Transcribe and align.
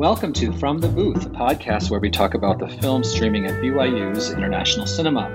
Welcome 0.00 0.32
to 0.32 0.50
From 0.54 0.78
the 0.78 0.88
Booth, 0.88 1.26
a 1.26 1.28
podcast 1.28 1.90
where 1.90 2.00
we 2.00 2.08
talk 2.08 2.32
about 2.32 2.58
the 2.58 2.68
film 2.68 3.04
streaming 3.04 3.44
at 3.44 3.60
BYU's 3.60 4.30
International 4.30 4.86
Cinema. 4.86 5.28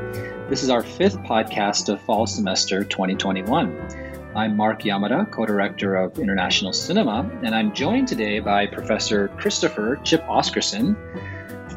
This 0.49 0.63
is 0.63 0.71
our 0.71 0.81
fifth 0.81 1.19
podcast 1.19 1.87
of 1.87 2.01
fall 2.01 2.25
semester 2.25 2.83
2021. 2.83 4.31
I'm 4.35 4.57
Mark 4.57 4.81
Yamada, 4.81 5.31
co 5.31 5.45
director 5.45 5.93
of 5.93 6.17
International 6.17 6.73
Cinema, 6.73 7.29
and 7.43 7.53
I'm 7.53 7.75
joined 7.75 8.07
today 8.07 8.39
by 8.39 8.65
Professor 8.65 9.27
Christopher 9.37 9.97
Chip 9.97 10.23
Oscarson, 10.23 10.95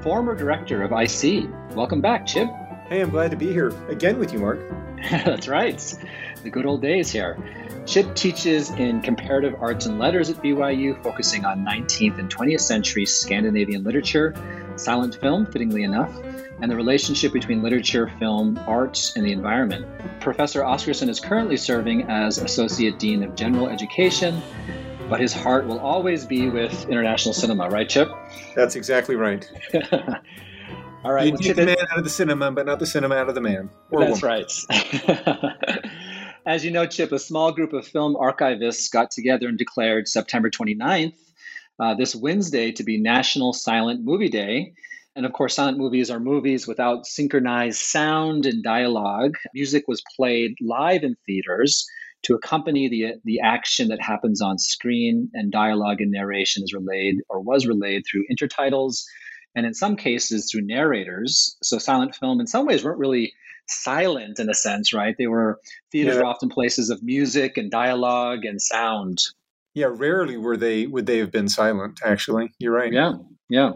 former 0.02 0.34
director 0.34 0.82
of 0.82 0.91
IC. 0.91 1.46
Welcome 1.77 2.00
back, 2.00 2.25
Chip. 2.25 2.48
Hey, 2.89 3.02
I'm 3.02 3.11
glad 3.11 3.30
to 3.32 3.36
be 3.36 3.52
here 3.52 3.68
again 3.91 4.18
with 4.18 4.32
you, 4.32 4.39
Mark. 4.39 4.61
That's 5.11 5.46
right. 5.46 5.95
The 6.43 6.50
good 6.50 6.66
old 6.66 6.82
days 6.82 7.11
here. 7.11 7.36
Chip 7.86 8.14
teaches 8.14 8.71
in 8.71 9.00
comparative 9.00 9.54
arts 9.61 9.86
and 9.86 9.98
letters 9.98 10.29
at 10.29 10.36
BYU, 10.36 11.03
focusing 11.03 11.44
on 11.44 11.64
19th 11.64 12.18
and 12.18 12.35
20th 12.35 12.61
century 12.61 13.07
Scandinavian 13.07 13.82
literature, 13.82 14.35
silent 14.77 15.14
film, 15.14 15.46
fittingly 15.46 15.85
enough, 15.85 16.13
and 16.61 16.71
the 16.71 16.77
relationship 16.77 17.32
between 17.32 17.63
literature, 17.63 18.13
film, 18.18 18.58
arts, 18.66 19.16
and 19.16 19.25
the 19.25 19.32
environment. 19.32 19.86
Professor 20.21 20.63
Oscarson 20.63 21.08
is 21.08 21.18
currently 21.18 21.57
serving 21.57 22.03
as 22.11 22.39
Associate 22.39 22.99
Dean 22.99 23.22
of 23.22 23.35
General 23.35 23.68
Education, 23.68 24.43
but 25.08 25.21
his 25.21 25.32
heart 25.32 25.66
will 25.66 25.79
always 25.79 26.27
be 26.27 26.50
with 26.50 26.89
international 26.89 27.32
cinema, 27.32 27.68
right, 27.71 27.89
Chip? 27.89 28.11
That's 28.55 28.77
exactly 28.77 29.16
right. 29.16 29.50
All 31.05 31.13
right. 31.13 31.27
You 31.27 31.39
take 31.39 31.57
the 31.57 31.64
man 31.64 31.77
out 31.91 31.99
of 31.99 32.05
the 32.05 32.11
cinema, 32.11 32.50
but 32.50 32.66
not 32.66 32.80
the 32.80 32.86
cinema 32.86 33.14
out 33.14 33.28
of 33.28 33.34
the 33.34 33.41
man. 33.41 33.70
That's 33.91 34.20
woman. 34.20 34.41
right. 34.41 34.52
As 36.48 36.64
you 36.64 36.70
know, 36.70 36.86
Chip, 36.86 37.12
a 37.12 37.19
small 37.19 37.52
group 37.52 37.75
of 37.75 37.86
film 37.86 38.16
archivists 38.16 38.91
got 38.91 39.11
together 39.11 39.48
and 39.48 39.58
declared 39.58 40.08
September 40.08 40.48
29th, 40.48 41.12
uh, 41.78 41.92
this 41.92 42.16
Wednesday, 42.16 42.72
to 42.72 42.84
be 42.84 42.98
National 42.98 43.52
Silent 43.52 44.02
Movie 44.02 44.30
Day. 44.30 44.72
And 45.14 45.27
of 45.27 45.34
course, 45.34 45.56
silent 45.56 45.77
movies 45.77 46.10
are 46.10 46.18
movies 46.18 46.66
without 46.66 47.05
synchronized 47.05 47.82
sound 47.82 48.46
and 48.46 48.64
dialogue. 48.64 49.34
Music 49.52 49.86
was 49.86 50.02
played 50.16 50.55
live 50.62 51.05
in 51.05 51.16
theaters 51.27 51.86
to 52.22 52.34
accompany 52.34 52.88
the, 52.88 53.20
the 53.27 53.40
action 53.40 53.88
that 53.88 54.00
happens 54.00 54.40
on 54.40 54.56
screen, 54.56 55.28
and 55.34 55.52
dialogue 55.52 56.00
and 56.00 56.10
narration 56.10 56.62
is 56.62 56.72
relayed 56.72 57.16
or 57.28 57.40
was 57.42 57.66
relayed 57.66 58.05
through 58.10 58.24
intertitles, 58.33 59.02
and 59.55 59.66
in 59.66 59.74
some 59.74 59.96
cases 59.96 60.50
through 60.50 60.62
narrators. 60.62 61.58
So, 61.62 61.77
silent 61.77 62.14
film 62.14 62.40
in 62.40 62.46
some 62.46 62.64
ways 62.64 62.83
weren't 62.83 62.98
really 62.98 63.34
silent 63.70 64.38
in 64.38 64.48
a 64.48 64.55
sense, 64.55 64.92
right? 64.92 65.14
They 65.19 65.27
were 65.27 65.61
theaters 65.92 66.16
yeah. 66.16 66.22
were 66.22 66.27
often 66.27 66.48
places 66.48 66.91
of 66.91 67.02
music 67.02 67.56
and 67.56 67.70
dialogue 67.70 68.44
and 68.44 68.61
sound. 68.61 69.19
Yeah, 69.74 69.91
rarely 69.91 70.36
were 70.36 70.56
they 70.56 70.86
would 70.86 71.06
they 71.06 71.19
have 71.19 71.30
been 71.30 71.48
silent. 71.48 72.00
Actually, 72.05 72.52
you're 72.58 72.72
right. 72.72 72.92
Yeah, 72.92 73.14
yeah. 73.48 73.72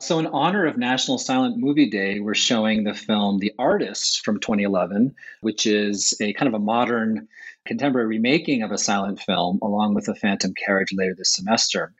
So, 0.00 0.18
in 0.18 0.26
honor 0.26 0.66
of 0.66 0.76
National 0.76 1.18
Silent 1.18 1.56
Movie 1.56 1.88
Day, 1.88 2.20
we're 2.20 2.34
showing 2.34 2.84
the 2.84 2.94
film 2.94 3.38
The 3.38 3.52
Artist 3.58 4.24
from 4.24 4.40
2011, 4.40 5.14
which 5.40 5.66
is 5.66 6.14
a 6.20 6.32
kind 6.34 6.48
of 6.48 6.54
a 6.54 6.62
modern 6.62 7.28
contemporary 7.64 8.06
remaking 8.06 8.62
of 8.62 8.70
a 8.70 8.78
silent 8.78 9.20
film, 9.20 9.58
along 9.62 9.94
with 9.94 10.06
The 10.06 10.14
Phantom 10.14 10.52
Carriage 10.54 10.92
later 10.92 11.14
this 11.16 11.32
semester. 11.32 11.94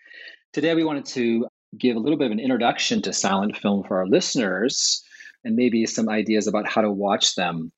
Today, 0.52 0.74
we 0.74 0.84
wanted 0.84 1.06
to 1.06 1.46
give 1.78 1.96
a 1.96 2.00
little 2.00 2.18
bit 2.18 2.26
of 2.26 2.32
an 2.32 2.40
introduction 2.40 3.00
to 3.02 3.12
silent 3.12 3.56
film 3.56 3.84
for 3.84 3.98
our 3.98 4.06
listeners 4.06 5.02
and 5.44 5.56
maybe 5.56 5.86
some 5.86 6.08
ideas 6.08 6.46
about 6.46 6.68
how 6.68 6.82
to 6.82 6.90
watch 6.90 7.34
them. 7.34 7.72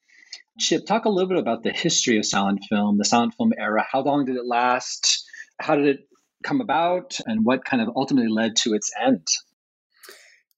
Chip, 0.58 0.86
talk 0.86 1.04
a 1.04 1.10
little 1.10 1.28
bit 1.28 1.38
about 1.38 1.62
the 1.62 1.70
history 1.70 2.16
of 2.16 2.24
silent 2.24 2.60
film, 2.68 2.98
the 2.98 3.04
silent 3.04 3.34
film 3.34 3.52
era. 3.58 3.84
How 3.90 4.02
long 4.02 4.24
did 4.24 4.36
it 4.36 4.46
last? 4.46 5.24
How 5.60 5.76
did 5.76 5.86
it 5.86 6.00
come 6.42 6.60
about? 6.60 7.18
And 7.26 7.44
what 7.44 7.64
kind 7.64 7.82
of 7.82 7.88
ultimately 7.94 8.30
led 8.30 8.56
to 8.56 8.74
its 8.74 8.90
end? 9.02 9.26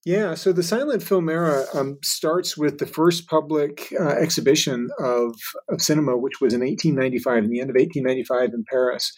Yeah, 0.05 0.35
so 0.35 0.53
the 0.53 0.63
silent 0.63 1.03
film 1.03 1.27
era 1.27 1.65
um, 1.73 1.97
starts 2.01 2.55
with 2.55 2.77
the 2.77 2.85
first 2.85 3.27
public 3.27 3.93
uh, 3.99 4.07
exhibition 4.07 4.89
of, 4.97 5.35
of 5.67 5.81
cinema, 5.81 6.17
which 6.17 6.39
was 6.39 6.53
in 6.53 6.61
1895, 6.61 7.43
in 7.43 7.49
the 7.49 7.59
end 7.59 7.69
of 7.69 7.75
1895 7.75 8.53
in 8.53 8.63
Paris 8.63 9.11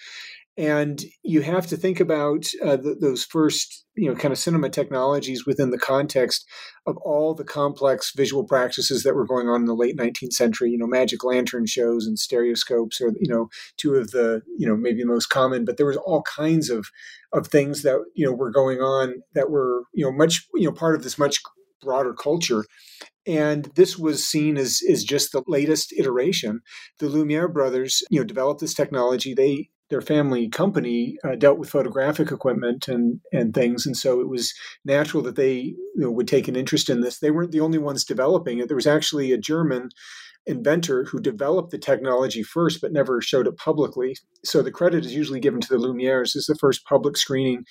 and 0.57 1.03
you 1.23 1.41
have 1.41 1.66
to 1.67 1.78
think 1.78 2.00
about 2.00 2.45
uh, 2.63 2.75
the, 2.75 2.95
those 3.00 3.23
first 3.23 3.85
you 3.95 4.09
know 4.09 4.16
kind 4.16 4.31
of 4.31 4.38
cinema 4.38 4.69
technologies 4.69 5.45
within 5.45 5.69
the 5.69 5.78
context 5.78 6.45
of 6.85 6.97
all 6.97 7.34
the 7.34 7.44
complex 7.44 8.12
visual 8.16 8.44
practices 8.44 9.03
that 9.03 9.16
were 9.16 9.25
going 9.25 9.47
on 9.47 9.62
in 9.62 9.66
the 9.66 9.73
late 9.73 9.97
19th 9.97 10.34
century 10.34 10.69
you 10.69 10.78
know 10.78 10.88
magic 10.88 11.23
lantern 11.23 11.66
shows 11.66 12.06
and 12.06 12.19
stereoscopes 12.19 13.00
are 13.00 13.13
you 13.19 13.34
know 13.34 13.47
two 13.78 13.95
of 13.95 14.12
the 14.12 14.41
you 14.57 14.67
know 14.67 14.75
maybe 14.75 15.01
the 15.01 15.07
most 15.07 15.28
common 15.28 15.63
but 15.63 15.78
there 15.78 15.85
was 15.85 15.97
all 15.97 16.23
kinds 16.23 16.69
of 16.69 16.88
of 17.33 17.47
things 17.47 17.83
that 17.83 18.03
you 18.13 18.25
know 18.25 18.33
were 18.33 18.51
going 18.51 18.79
on 18.79 19.16
that 19.33 19.50
were 19.50 19.83
you 19.94 20.06
know 20.06 20.12
much 20.12 20.47
you 20.56 20.66
know 20.66 20.73
part 20.73 20.95
of 20.95 21.03
this 21.03 21.18
much 21.18 21.39
broader 21.81 22.13
culture 22.13 22.63
and 23.28 23.66
this 23.75 23.97
was 24.00 24.25
seen 24.25 24.57
as, 24.57 24.81
as 24.89 25.03
just 25.03 25.31
the 25.31 25.44
latest 25.47 25.94
iteration. 25.95 26.62
The 26.97 27.07
Lumiere 27.07 27.47
brothers, 27.47 28.01
you 28.09 28.19
know, 28.19 28.25
developed 28.25 28.62
this 28.62 28.73
technology. 28.73 29.35
They 29.35 29.69
their 29.91 30.02
family 30.02 30.50
company 30.50 31.18
uh, 31.24 31.35
dealt 31.35 31.59
with 31.59 31.69
photographic 31.69 32.31
equipment 32.31 32.88
and 32.88 33.19
and 33.31 33.53
things, 33.53 33.85
and 33.85 33.96
so 33.96 34.19
it 34.19 34.28
was 34.28 34.53
natural 34.84 35.22
that 35.24 35.35
they 35.35 35.53
you 35.53 35.78
know, 35.96 36.09
would 36.09 36.28
take 36.28 36.47
an 36.47 36.56
interest 36.56 36.90
in 36.90 37.02
this. 37.02 37.19
They 37.19 37.29
weren't 37.29 37.52
the 37.52 37.59
only 37.59 37.78
ones 37.78 38.03
developing 38.03 38.57
it. 38.57 38.68
There 38.68 38.75
was 38.75 38.88
actually 38.88 39.31
a 39.31 39.38
German 39.38 39.90
inventor 40.47 41.03
who 41.03 41.19
developed 41.19 41.69
the 41.69 41.78
technology 41.78 42.41
first, 42.41 42.81
but 42.81 42.91
never 42.91 43.22
showed 43.22 43.46
it 43.46 43.57
publicly. 43.57 44.16
So 44.44 44.63
the 44.63 44.72
credit 44.72 45.06
is 45.06 45.13
usually 45.13 45.40
given 45.40 45.62
to 45.62 45.69
the 45.69 45.78
Lumieres 45.78 46.35
as 46.35 46.46
the 46.47 46.57
first 46.59 46.84
public 46.85 47.16
screening 47.18 47.66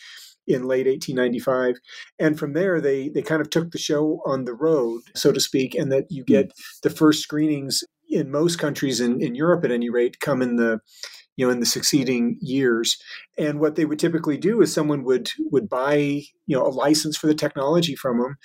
in 0.46 0.66
late 0.66 0.86
1895 0.86 1.76
and 2.18 2.38
from 2.38 2.54
there 2.54 2.80
they 2.80 3.10
they 3.10 3.22
kind 3.22 3.42
of 3.42 3.50
took 3.50 3.70
the 3.70 3.78
show 3.78 4.20
on 4.26 4.46
the 4.46 4.54
road 4.54 5.00
so 5.14 5.30
to 5.30 5.38
speak 5.38 5.74
and 5.74 5.92
that 5.92 6.06
you 6.08 6.24
get 6.24 6.46
hmm. 6.46 6.50
the 6.82 6.90
first 6.90 7.22
screenings 7.22 7.84
in 8.08 8.30
most 8.30 8.58
countries 8.58 9.00
in, 9.00 9.22
in 9.22 9.34
Europe 9.34 9.64
at 9.64 9.70
any 9.70 9.88
rate 9.88 10.18
come 10.18 10.42
in 10.42 10.56
the 10.56 10.80
you 11.36 11.46
know 11.46 11.52
in 11.52 11.60
the 11.60 11.66
succeeding 11.66 12.38
years. 12.40 12.96
And 13.38 13.60
what 13.60 13.76
they 13.76 13.84
would 13.84 13.98
typically 13.98 14.38
do 14.38 14.60
is 14.60 14.72
someone 14.72 15.04
would 15.04 15.30
would 15.50 15.68
buy 15.68 15.96
you 15.96 16.56
know 16.56 16.66
a 16.66 16.68
license 16.68 17.16
for 17.16 17.26
the 17.26 17.34
technology 17.34 17.96
from 17.96 18.18
them 18.18 18.36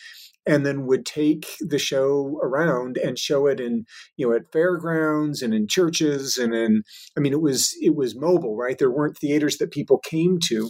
and 0.48 0.64
then 0.64 0.86
would 0.86 1.08
take 1.08 1.56
the 1.60 1.80
show 1.80 2.40
around 2.44 2.98
and 2.98 3.18
show 3.18 3.48
it 3.48 3.60
in 3.60 3.86
you 4.16 4.28
know 4.28 4.36
at 4.36 4.52
fairgrounds 4.52 5.42
and 5.42 5.54
in 5.56 5.68
churches 5.68 6.38
and 6.38 6.54
in 6.54 6.84
i 7.18 7.20
mean 7.20 7.34
it 7.34 7.42
was 7.42 7.76
it 7.82 7.96
was 7.96 8.16
mobile 8.16 8.56
right? 8.56 8.78
There 8.78 8.92
weren't 8.92 9.18
theaters 9.18 9.58
that 9.58 9.72
people 9.72 10.00
came 10.00 10.40
to. 10.48 10.70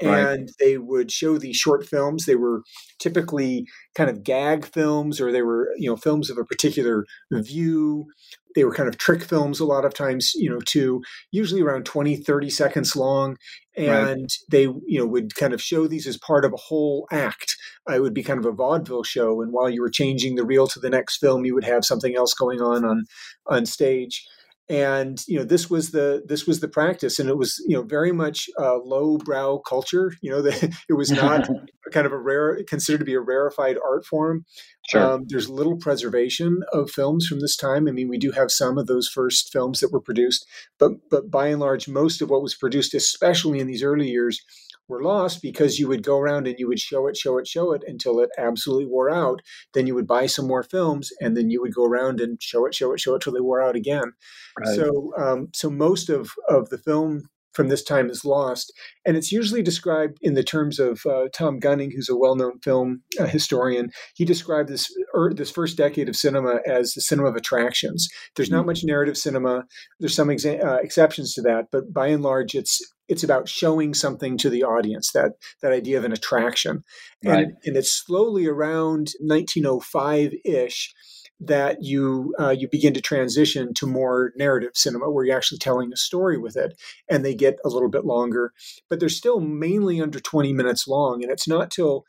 And 0.00 0.10
right. 0.10 0.50
they 0.58 0.76
would 0.76 1.12
show 1.12 1.38
these 1.38 1.56
short 1.56 1.86
films. 1.86 2.26
They 2.26 2.34
were 2.34 2.62
typically 2.98 3.64
kind 3.94 4.10
of 4.10 4.24
gag 4.24 4.64
films 4.64 5.20
or 5.20 5.30
they 5.30 5.42
were 5.42 5.68
you 5.78 5.88
know 5.88 5.96
films 5.96 6.30
of 6.30 6.36
a 6.36 6.44
particular 6.44 7.04
view 7.30 8.06
they 8.54 8.64
were 8.64 8.74
kind 8.74 8.88
of 8.88 8.98
trick 8.98 9.22
films 9.22 9.60
a 9.60 9.64
lot 9.64 9.84
of 9.84 9.94
times 9.94 10.32
you 10.34 10.50
know 10.50 10.60
too 10.64 11.02
usually 11.30 11.62
around 11.62 11.84
20 11.84 12.16
30 12.16 12.50
seconds 12.50 12.96
long. 12.96 13.36
And 13.76 14.20
right. 14.20 14.32
they 14.50 14.62
you 14.62 14.98
know 14.98 15.06
would 15.06 15.34
kind 15.34 15.52
of 15.52 15.60
show 15.60 15.86
these 15.88 16.06
as 16.06 16.16
part 16.16 16.44
of 16.44 16.52
a 16.52 16.56
whole 16.56 17.08
act. 17.10 17.56
It 17.92 18.00
would 18.00 18.14
be 18.14 18.22
kind 18.22 18.38
of 18.38 18.46
a 18.46 18.52
vaudeville 18.52 19.02
show 19.02 19.42
and 19.42 19.52
while 19.52 19.68
you 19.68 19.82
were 19.82 19.90
changing 19.90 20.36
the 20.36 20.46
reel 20.46 20.66
to 20.68 20.80
the 20.80 20.90
next 20.90 21.18
film 21.18 21.44
you 21.44 21.54
would 21.54 21.64
have 21.64 21.84
something 21.84 22.16
else 22.16 22.34
going 22.34 22.60
on 22.60 22.84
on 22.84 23.04
on 23.46 23.66
stage 23.66 24.24
and 24.68 25.22
you 25.28 25.38
know 25.38 25.44
this 25.44 25.68
was 25.68 25.90
the 25.90 26.22
this 26.26 26.46
was 26.46 26.60
the 26.60 26.68
practice 26.68 27.18
and 27.18 27.28
it 27.28 27.36
was 27.36 27.62
you 27.66 27.76
know 27.76 27.82
very 27.82 28.12
much 28.12 28.48
uh, 28.58 28.78
low 28.78 29.18
brow 29.18 29.60
culture 29.66 30.12
you 30.22 30.30
know 30.30 30.40
that 30.42 30.62
it 30.88 30.94
was 30.94 31.10
not 31.10 31.46
kind 31.92 32.06
of 32.06 32.12
a 32.12 32.18
rare 32.18 32.62
considered 32.66 32.98
to 32.98 33.04
be 33.04 33.14
a 33.14 33.20
rarefied 33.20 33.76
art 33.84 34.06
form 34.06 34.44
sure. 34.88 35.02
Um, 35.02 35.24
there's 35.28 35.50
little 35.50 35.76
preservation 35.76 36.60
of 36.72 36.90
films 36.90 37.26
from 37.26 37.40
this 37.40 37.56
time 37.56 37.86
i 37.88 37.90
mean 37.90 38.08
we 38.08 38.18
do 38.18 38.30
have 38.32 38.50
some 38.50 38.78
of 38.78 38.86
those 38.86 39.06
first 39.06 39.52
films 39.52 39.80
that 39.80 39.92
were 39.92 40.00
produced 40.00 40.46
but 40.78 40.92
but 41.10 41.30
by 41.30 41.48
and 41.48 41.60
large 41.60 41.86
most 41.86 42.22
of 42.22 42.30
what 42.30 42.42
was 42.42 42.54
produced 42.54 42.94
especially 42.94 43.60
in 43.60 43.66
these 43.66 43.82
early 43.82 44.08
years 44.08 44.42
were 44.88 45.02
lost 45.02 45.42
because 45.42 45.78
you 45.78 45.88
would 45.88 46.02
go 46.02 46.18
around 46.18 46.46
and 46.46 46.56
you 46.58 46.68
would 46.68 46.80
show 46.80 47.06
it, 47.06 47.16
show 47.16 47.38
it, 47.38 47.46
show 47.46 47.72
it 47.72 47.82
until 47.86 48.20
it 48.20 48.30
absolutely 48.38 48.86
wore 48.86 49.10
out. 49.10 49.40
Then 49.72 49.86
you 49.86 49.94
would 49.94 50.06
buy 50.06 50.26
some 50.26 50.46
more 50.46 50.62
films, 50.62 51.10
and 51.20 51.36
then 51.36 51.50
you 51.50 51.60
would 51.60 51.74
go 51.74 51.84
around 51.84 52.20
and 52.20 52.42
show 52.42 52.66
it, 52.66 52.74
show 52.74 52.92
it, 52.92 53.00
show 53.00 53.14
it 53.14 53.22
till 53.22 53.32
they 53.32 53.40
wore 53.40 53.62
out 53.62 53.76
again. 53.76 54.12
Right. 54.58 54.76
So, 54.76 55.12
um, 55.16 55.48
so 55.54 55.70
most 55.70 56.08
of 56.08 56.30
of 56.48 56.68
the 56.70 56.78
film 56.78 57.22
from 57.54 57.68
this 57.68 57.82
time 57.82 58.10
is 58.10 58.24
lost. 58.24 58.72
And 59.06 59.16
it's 59.16 59.32
usually 59.32 59.62
described 59.62 60.18
in 60.20 60.34
the 60.34 60.42
terms 60.42 60.78
of 60.78 61.00
uh, 61.06 61.28
Tom 61.32 61.58
Gunning, 61.58 61.92
who's 61.92 62.08
a 62.08 62.16
well 62.16 62.34
known 62.34 62.58
film 62.62 63.02
uh, 63.18 63.26
historian. 63.26 63.90
He 64.14 64.24
described 64.24 64.68
this, 64.68 64.92
er, 65.14 65.32
this 65.34 65.50
first 65.50 65.76
decade 65.76 66.08
of 66.08 66.16
cinema 66.16 66.58
as 66.66 66.92
the 66.92 67.00
cinema 67.00 67.28
of 67.28 67.36
attractions. 67.36 68.08
There's 68.36 68.50
not 68.50 68.60
mm-hmm. 68.60 68.66
much 68.66 68.84
narrative 68.84 69.16
cinema, 69.16 69.64
there's 70.00 70.16
some 70.16 70.28
exa- 70.28 70.62
uh, 70.62 70.78
exceptions 70.82 71.32
to 71.34 71.42
that, 71.42 71.66
but 71.70 71.92
by 71.92 72.08
and 72.08 72.22
large, 72.22 72.54
it's 72.54 72.80
it's 73.08 73.24
about 73.24 73.48
showing 73.48 73.94
something 73.94 74.36
to 74.38 74.50
the 74.50 74.62
audience 74.62 75.12
that 75.12 75.32
that 75.62 75.72
idea 75.72 75.98
of 75.98 76.04
an 76.04 76.12
attraction 76.12 76.84
and, 77.22 77.32
right. 77.32 77.46
and 77.64 77.76
it's 77.76 77.92
slowly 77.92 78.46
around 78.46 79.12
1905-ish 79.22 80.94
that 81.40 81.78
you 81.82 82.34
uh, 82.38 82.54
you 82.56 82.68
begin 82.70 82.94
to 82.94 83.00
transition 83.00 83.74
to 83.74 83.86
more 83.86 84.32
narrative 84.36 84.70
cinema 84.74 85.10
where 85.10 85.24
you're 85.24 85.36
actually 85.36 85.58
telling 85.58 85.92
a 85.92 85.96
story 85.96 86.38
with 86.38 86.56
it 86.56 86.74
and 87.10 87.24
they 87.24 87.34
get 87.34 87.56
a 87.64 87.68
little 87.68 87.90
bit 87.90 88.04
longer 88.04 88.52
but 88.88 89.00
they're 89.00 89.08
still 89.08 89.40
mainly 89.40 90.00
under 90.00 90.20
20 90.20 90.52
minutes 90.52 90.86
long 90.86 91.22
and 91.22 91.32
it's 91.32 91.48
not 91.48 91.70
till 91.70 92.04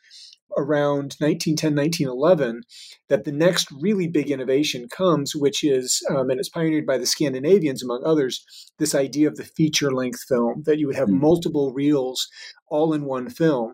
around 0.57 1.15
1910 1.19 1.75
1911 1.75 2.63
that 3.09 3.23
the 3.23 3.31
next 3.31 3.67
really 3.79 4.07
big 4.07 4.31
innovation 4.31 4.87
comes 4.89 5.35
which 5.35 5.63
is 5.63 6.01
um, 6.09 6.29
and 6.29 6.39
it's 6.39 6.49
pioneered 6.49 6.85
by 6.85 6.97
the 6.97 7.05
scandinavians 7.05 7.83
among 7.83 8.01
others 8.05 8.45
this 8.79 8.95
idea 8.95 9.27
of 9.27 9.35
the 9.35 9.43
feature 9.43 9.91
length 9.91 10.23
film 10.27 10.63
that 10.65 10.79
you 10.79 10.87
would 10.87 10.95
have 10.95 11.07
mm-hmm. 11.07 11.21
multiple 11.21 11.73
reels 11.73 12.27
all 12.69 12.93
in 12.93 13.05
one 13.05 13.29
film 13.29 13.73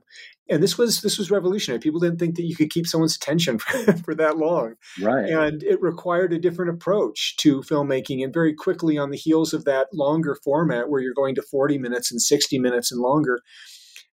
and 0.51 0.61
this 0.61 0.77
was 0.77 1.01
this 1.01 1.17
was 1.17 1.31
revolutionary. 1.31 1.79
People 1.79 2.01
didn't 2.01 2.19
think 2.19 2.35
that 2.35 2.43
you 2.43 2.55
could 2.55 2.69
keep 2.69 2.85
someone's 2.85 3.15
attention 3.15 3.57
for, 3.59 3.93
for, 3.97 4.15
that 4.15 4.37
long, 4.37 4.75
right? 5.01 5.29
And 5.29 5.63
it 5.63 5.81
required 5.81 6.33
a 6.33 6.39
different 6.39 6.71
approach 6.71 7.37
to 7.37 7.61
filmmaking. 7.61 8.23
And 8.23 8.33
very 8.33 8.53
quickly, 8.53 8.97
on 8.97 9.11
the 9.11 9.17
heels 9.17 9.53
of 9.53 9.63
that 9.63 9.87
longer 9.93 10.35
format, 10.43 10.89
where 10.89 11.01
you're 11.01 11.13
going 11.13 11.35
to 11.35 11.41
40 11.41 11.77
minutes 11.77 12.11
and 12.11 12.21
60 12.21 12.59
minutes 12.59 12.91
and 12.91 13.01
longer, 13.01 13.41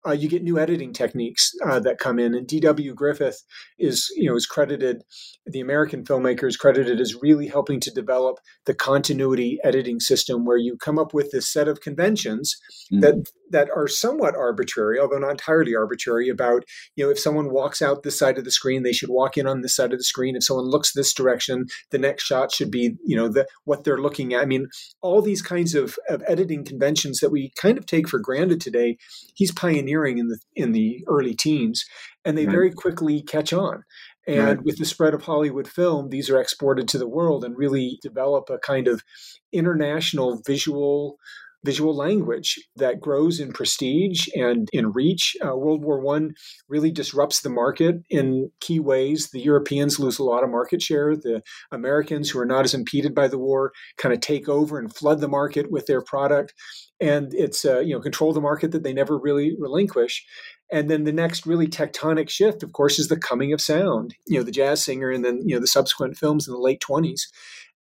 uh, 0.06 0.12
you 0.12 0.28
get 0.28 0.44
new 0.44 0.60
editing 0.60 0.94
techniques 0.94 1.52
uh, 1.66 1.80
that 1.80 2.00
come 2.00 2.20
in. 2.20 2.34
And 2.34 2.48
D.W. 2.48 2.94
Griffith 2.94 3.44
is, 3.80 4.12
you 4.16 4.30
know, 4.30 4.36
is 4.36 4.46
credited, 4.46 5.04
the 5.46 5.62
American 5.62 6.04
filmmaker 6.04 6.48
is 6.48 6.58
credited 6.58 7.00
as 7.00 7.16
really 7.22 7.48
helping 7.48 7.80
to 7.82 7.92
develop 7.92 8.40
the 8.66 8.74
continuity 8.74 9.60
editing 9.64 10.00
system, 10.00 10.46
where 10.46 10.58
you 10.58 10.78
come 10.78 11.00
up 11.00 11.14
with 11.14 11.32
this 11.32 11.52
set 11.52 11.68
of 11.68 11.82
conventions 11.82 12.56
mm-hmm. 12.92 13.02
that 13.02 13.28
that 13.52 13.70
are 13.76 13.88
somewhat 13.88 14.36
arbitrary, 14.36 15.00
although 15.00 15.20
not 15.20 15.32
entirely 15.32 15.76
arbitrary. 15.76 16.28
About, 16.28 16.64
you 16.96 17.06
know, 17.06 17.12
if 17.12 17.20
someone 17.20 17.52
walks 17.52 17.82
out 17.82 18.04
this 18.04 18.18
side 18.18 18.38
of 18.38 18.46
the 18.46 18.52
screen, 18.52 18.84
they 18.84 18.94
should 18.94 19.10
walk 19.10 19.38
in 19.38 19.48
on 19.48 19.62
this 19.62 19.76
side 19.76 19.94
of 19.94 20.00
the 20.00 20.04
screen. 20.04 20.36
If 20.36 20.44
someone 20.44 20.66
looks 20.66 20.92
this 20.92 21.14
direction, 21.14 21.68
the 21.92 21.98
next 21.98 22.24
shot 22.24 22.52
should 22.52 22.72
be, 22.72 22.96
you 23.06 23.16
know, 23.16 23.30
the 23.30 23.48
what 23.66 23.84
they're 23.84 24.02
looking 24.02 24.34
at. 24.34 24.42
I 24.42 24.46
mean, 24.46 24.68
all 25.02 25.22
these 25.22 25.42
kinds 25.42 25.76
of, 25.76 25.98
of 26.10 26.24
editing 26.28 26.66
conventions 26.66 27.20
that 27.20 27.32
we 27.32 27.52
kind 27.56 27.78
of 27.78 27.86
take 27.86 28.10
for 28.10 28.20
granted 28.20 28.60
today. 28.60 28.98
He's 29.36 29.52
pioneering 29.52 29.93
in 30.18 30.28
the 30.28 30.40
in 30.56 30.72
the 30.72 31.04
early 31.08 31.36
teens, 31.36 31.86
and 32.26 32.38
they 32.38 32.46
right. 32.46 32.52
very 32.52 32.72
quickly 32.72 33.22
catch 33.22 33.54
on. 33.54 33.84
And 34.26 34.46
right. 34.46 34.64
with 34.64 34.78
the 34.78 34.86
spread 34.86 35.14
of 35.14 35.24
Hollywood 35.24 35.68
film, 35.68 36.10
these 36.10 36.30
are 36.30 36.40
exported 36.40 36.88
to 36.90 36.98
the 36.98 37.08
world 37.08 37.44
and 37.44 37.58
really 37.58 38.00
develop 38.02 38.50
a 38.50 38.58
kind 38.58 38.88
of 38.88 39.04
international 39.52 40.42
visual 40.46 41.18
visual 41.64 41.96
language 41.96 42.60
that 42.76 43.00
grows 43.00 43.40
in 43.40 43.54
prestige 43.54 44.28
and 44.36 44.70
in 44.74 44.92
reach. 44.92 45.36
Uh, 45.46 45.56
World 45.56 45.84
War 45.84 46.00
One 46.00 46.34
really 46.68 46.92
disrupts 46.92 47.42
the 47.42 47.50
market 47.50 47.96
in 48.10 48.52
key 48.60 48.80
ways. 48.80 49.30
The 49.32 49.42
Europeans 49.42 50.00
lose 50.00 50.20
a 50.20 50.24
lot 50.24 50.44
of 50.44 50.50
market 50.50 50.82
share. 50.82 51.16
The 51.16 51.42
Americans, 51.72 52.30
who 52.30 52.40
are 52.40 52.46
not 52.46 52.66
as 52.66 52.74
impeded 52.74 53.16
by 53.16 53.28
the 53.28 53.38
war, 53.38 53.72
kind 53.98 54.14
of 54.14 54.20
take 54.20 54.50
over 54.50 54.78
and 54.78 54.94
flood 54.94 55.22
the 55.22 55.28
market 55.28 55.72
with 55.72 55.86
their 55.86 56.02
product, 56.02 56.54
and 57.00 57.34
it's 57.34 57.66
uh, 57.66 57.80
you 57.80 57.94
know 57.94 58.02
control 58.02 58.34
the 58.34 58.42
market 58.42 58.72
that 58.72 58.84
they 58.84 58.94
never 58.94 59.18
really 59.18 59.56
relinquish. 59.58 60.26
And 60.72 60.90
then 60.90 61.04
the 61.04 61.14
next 61.14 61.46
really 61.46 61.68
tectonic 61.68 62.30
shift, 62.30 62.64
of 62.64 62.72
course, 62.72 62.98
is 62.98 63.08
the 63.08 63.18
coming 63.18 63.54
of 63.54 63.62
sound. 63.62 64.16
You 64.26 64.40
know, 64.40 64.44
the 64.44 64.52
jazz 64.52 64.84
singer, 64.84 65.12
and 65.12 65.24
then 65.24 65.42
you 65.46 65.56
know 65.56 65.62
the 65.62 65.68
subsequent 65.68 66.18
films 66.18 66.48
in 66.48 66.54
the 66.54 66.60
late 66.60 66.82
twenties 66.82 67.32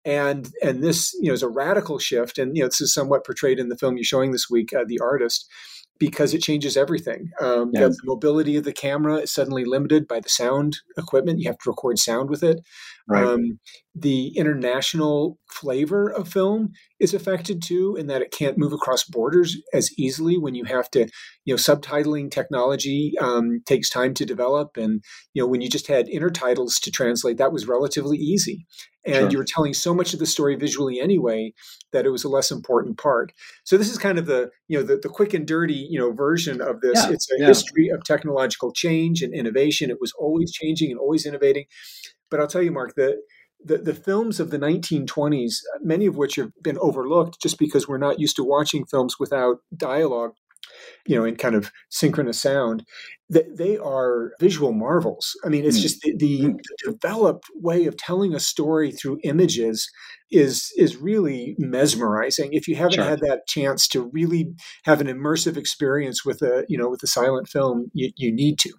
and 0.05 0.51
and 0.61 0.83
this 0.83 1.13
you 1.19 1.27
know 1.27 1.33
is 1.33 1.43
a 1.43 1.47
radical 1.47 1.99
shift 1.99 2.37
and 2.37 2.55
you 2.55 2.63
know 2.63 2.67
this 2.67 2.81
is 2.81 2.93
somewhat 2.93 3.25
portrayed 3.25 3.59
in 3.59 3.69
the 3.69 3.77
film 3.77 3.95
you're 3.95 4.03
showing 4.03 4.31
this 4.31 4.49
week 4.49 4.73
uh, 4.73 4.83
the 4.87 4.99
artist 4.99 5.49
because 5.99 6.33
it 6.33 6.41
changes 6.41 6.75
everything. 6.75 7.29
Um, 7.39 7.71
yeah. 7.73 7.87
the 7.87 7.97
mobility 8.03 8.57
of 8.57 8.63
the 8.63 8.73
camera 8.73 9.17
is 9.17 9.31
suddenly 9.31 9.63
limited 9.63 10.07
by 10.07 10.19
the 10.19 10.27
sound 10.27 10.79
equipment. 10.97 11.39
You 11.39 11.47
have 11.47 11.57
to 11.59 11.69
record 11.69 11.97
sound 11.99 12.29
with 12.29 12.43
it. 12.43 12.59
Right. 13.07 13.23
um, 13.23 13.59
the 13.93 14.35
international 14.37 15.37
flavor 15.49 16.09
of 16.09 16.27
film 16.29 16.71
is 16.99 17.13
affected 17.13 17.61
too 17.61 17.97
in 17.97 18.07
that 18.07 18.21
it 18.21 18.31
can't 18.31 18.57
move 18.57 18.71
across 18.71 19.03
borders 19.03 19.57
as 19.73 19.91
easily 19.97 20.37
when 20.37 20.55
you 20.55 20.63
have 20.63 20.89
to 20.91 21.07
you 21.43 21.53
know 21.53 21.57
subtitling 21.57 22.31
technology 22.31 23.13
um, 23.21 23.61
takes 23.65 23.89
time 23.89 24.13
to 24.15 24.25
develop. 24.25 24.77
And 24.77 25.03
you 25.33 25.41
know 25.41 25.47
when 25.47 25.61
you 25.61 25.69
just 25.69 25.87
had 25.87 26.07
intertitles 26.07 26.81
to 26.81 26.91
translate 26.91 27.37
that 27.37 27.53
was 27.53 27.67
relatively 27.67 28.17
easy 28.17 28.65
and 29.05 29.15
sure. 29.15 29.29
you 29.29 29.37
were 29.37 29.45
telling 29.45 29.73
so 29.73 29.93
much 29.93 30.13
of 30.13 30.19
the 30.19 30.25
story 30.25 30.55
visually 30.55 30.99
anyway 30.99 31.53
that 31.91 32.05
it 32.05 32.09
was 32.09 32.23
a 32.23 32.29
less 32.29 32.51
important 32.51 32.97
part 32.97 33.33
so 33.63 33.77
this 33.77 33.89
is 33.89 33.97
kind 33.97 34.17
of 34.17 34.25
the 34.25 34.49
you 34.67 34.77
know 34.77 34.83
the, 34.83 34.97
the 34.97 35.09
quick 35.09 35.33
and 35.33 35.47
dirty 35.47 35.87
you 35.89 35.99
know 35.99 36.11
version 36.11 36.61
of 36.61 36.81
this 36.81 37.03
yeah, 37.03 37.11
it's 37.11 37.31
a 37.31 37.35
yeah. 37.39 37.47
history 37.47 37.89
of 37.89 38.03
technological 38.03 38.71
change 38.71 39.21
and 39.21 39.33
innovation 39.33 39.89
it 39.89 40.01
was 40.01 40.13
always 40.19 40.51
changing 40.51 40.91
and 40.91 40.99
always 40.99 41.25
innovating 41.25 41.65
but 42.29 42.39
i'll 42.39 42.47
tell 42.47 42.61
you 42.63 42.71
mark 42.71 42.95
the 42.95 43.17
the, 43.65 43.77
the 43.77 43.93
films 43.93 44.39
of 44.39 44.49
the 44.49 44.59
1920s, 44.59 45.55
many 45.81 46.05
of 46.05 46.17
which 46.17 46.35
have 46.35 46.51
been 46.61 46.77
overlooked 46.79 47.41
just 47.41 47.57
because 47.57 47.87
we're 47.87 47.97
not 47.97 48.19
used 48.19 48.35
to 48.35 48.43
watching 48.43 48.85
films 48.85 49.15
without 49.19 49.59
dialogue, 49.75 50.33
you 51.05 51.17
know, 51.17 51.25
in 51.25 51.35
kind 51.35 51.55
of 51.55 51.71
synchronous 51.89 52.41
sound, 52.41 52.85
that 53.29 53.57
they 53.57 53.77
are 53.77 54.33
visual 54.39 54.71
marvels. 54.71 55.35
I 55.43 55.49
mean, 55.49 55.65
it's 55.65 55.79
mm. 55.79 55.83
just 55.83 56.01
the, 56.01 56.15
the, 56.15 56.41
mm. 56.41 56.55
the, 56.55 56.91
developed 56.91 57.45
way 57.55 57.85
of 57.85 57.97
telling 57.97 58.33
a 58.33 58.39
story 58.39 58.91
through 58.91 59.19
images 59.23 59.89
is 60.31 60.71
is 60.77 60.97
really 60.97 61.55
mesmerizing. 61.57 62.53
If 62.53 62.67
you 62.67 62.75
haven't 62.75 62.93
sure. 62.93 63.03
had 63.03 63.19
that 63.19 63.47
chance 63.47 63.87
to 63.89 64.09
really 64.13 64.53
have 64.85 65.01
an 65.01 65.07
immersive 65.07 65.57
experience 65.57 66.25
with 66.25 66.41
a 66.41 66.65
you 66.67 66.77
know 66.77 66.89
with 66.89 67.03
a 67.03 67.07
silent 67.07 67.47
film, 67.47 67.91
you, 67.93 68.11
you 68.15 68.31
need 68.31 68.59
to. 68.59 68.73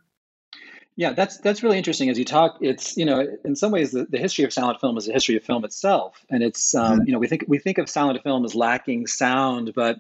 Yeah, 0.97 1.13
that's 1.13 1.39
that's 1.39 1.63
really 1.63 1.79
interesting. 1.79 2.09
As 2.09 2.19
you 2.19 2.25
talk, 2.25 2.59
it's 2.61 2.97
you 2.97 3.05
know, 3.05 3.27
in 3.45 3.57
some 3.57 3.73
ways, 3.73 3.91
the, 3.91 4.07
the 4.09 4.19
history 4.19 4.45
of 4.45 4.53
silent 4.53 4.81
film 4.81 4.97
is 4.97 5.09
a 5.09 5.13
history 5.13 5.37
of 5.37 5.43
film 5.43 5.65
itself, 5.65 6.25
and 6.31 6.43
it's 6.43 6.75
um, 6.75 6.99
mm-hmm. 6.99 7.07
you 7.07 7.13
know, 7.13 7.19
we 7.19 7.27
think 7.27 7.45
we 7.49 7.59
think 7.59 7.79
of 7.79 7.89
silent 7.89 8.23
film 8.23 8.45
as 8.45 8.55
lacking 8.55 9.09
sound, 9.09 9.73
but 9.75 9.99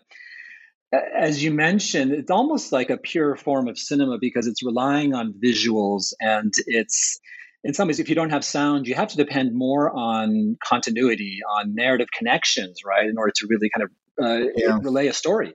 as 1.17 1.43
you 1.43 1.51
mentioned, 1.51 2.13
it's 2.13 2.31
almost 2.31 2.73
like 2.73 2.91
a 2.91 2.97
pure 2.97 3.37
form 3.37 3.69
of 3.69 3.79
cinema 3.79 4.19
because 4.19 4.47
it's 4.47 4.63
relying 4.65 5.15
on 5.15 5.35
visuals, 5.35 6.13
and 6.21 6.53
it's 6.67 7.21
in 7.65 7.73
some 7.73 7.89
ways, 7.89 7.99
if 7.99 8.11
you 8.11 8.15
don't 8.15 8.31
have 8.31 8.45
sound, 8.45 8.87
you 8.87 8.95
have 8.95 9.09
to 9.09 9.17
depend 9.17 9.55
more 9.55 9.91
on 9.91 10.57
continuity, 10.63 11.39
on 11.59 11.75
narrative 11.75 12.09
connections, 12.17 12.81
right, 12.85 13.09
in 13.09 13.17
order 13.17 13.33
to 13.37 13.47
really 13.49 13.71
kind 13.71 13.85
of 13.85 14.25
uh, 14.25 14.51
yeah. 14.55 14.79
relay 14.83 15.07
a 15.07 15.15
story. 15.15 15.55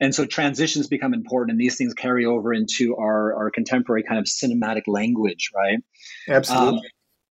And 0.00 0.14
so 0.14 0.24
transitions 0.24 0.86
become 0.86 1.12
important 1.12 1.52
and 1.52 1.60
these 1.60 1.76
things 1.76 1.92
carry 1.94 2.24
over 2.24 2.54
into 2.54 2.96
our, 2.96 3.34
our 3.34 3.50
contemporary 3.50 4.04
kind 4.04 4.20
of 4.20 4.26
cinematic 4.26 4.82
language 4.86 5.50
right? 5.54 5.78
Absolutely. 6.28 6.78
um, 6.78 6.84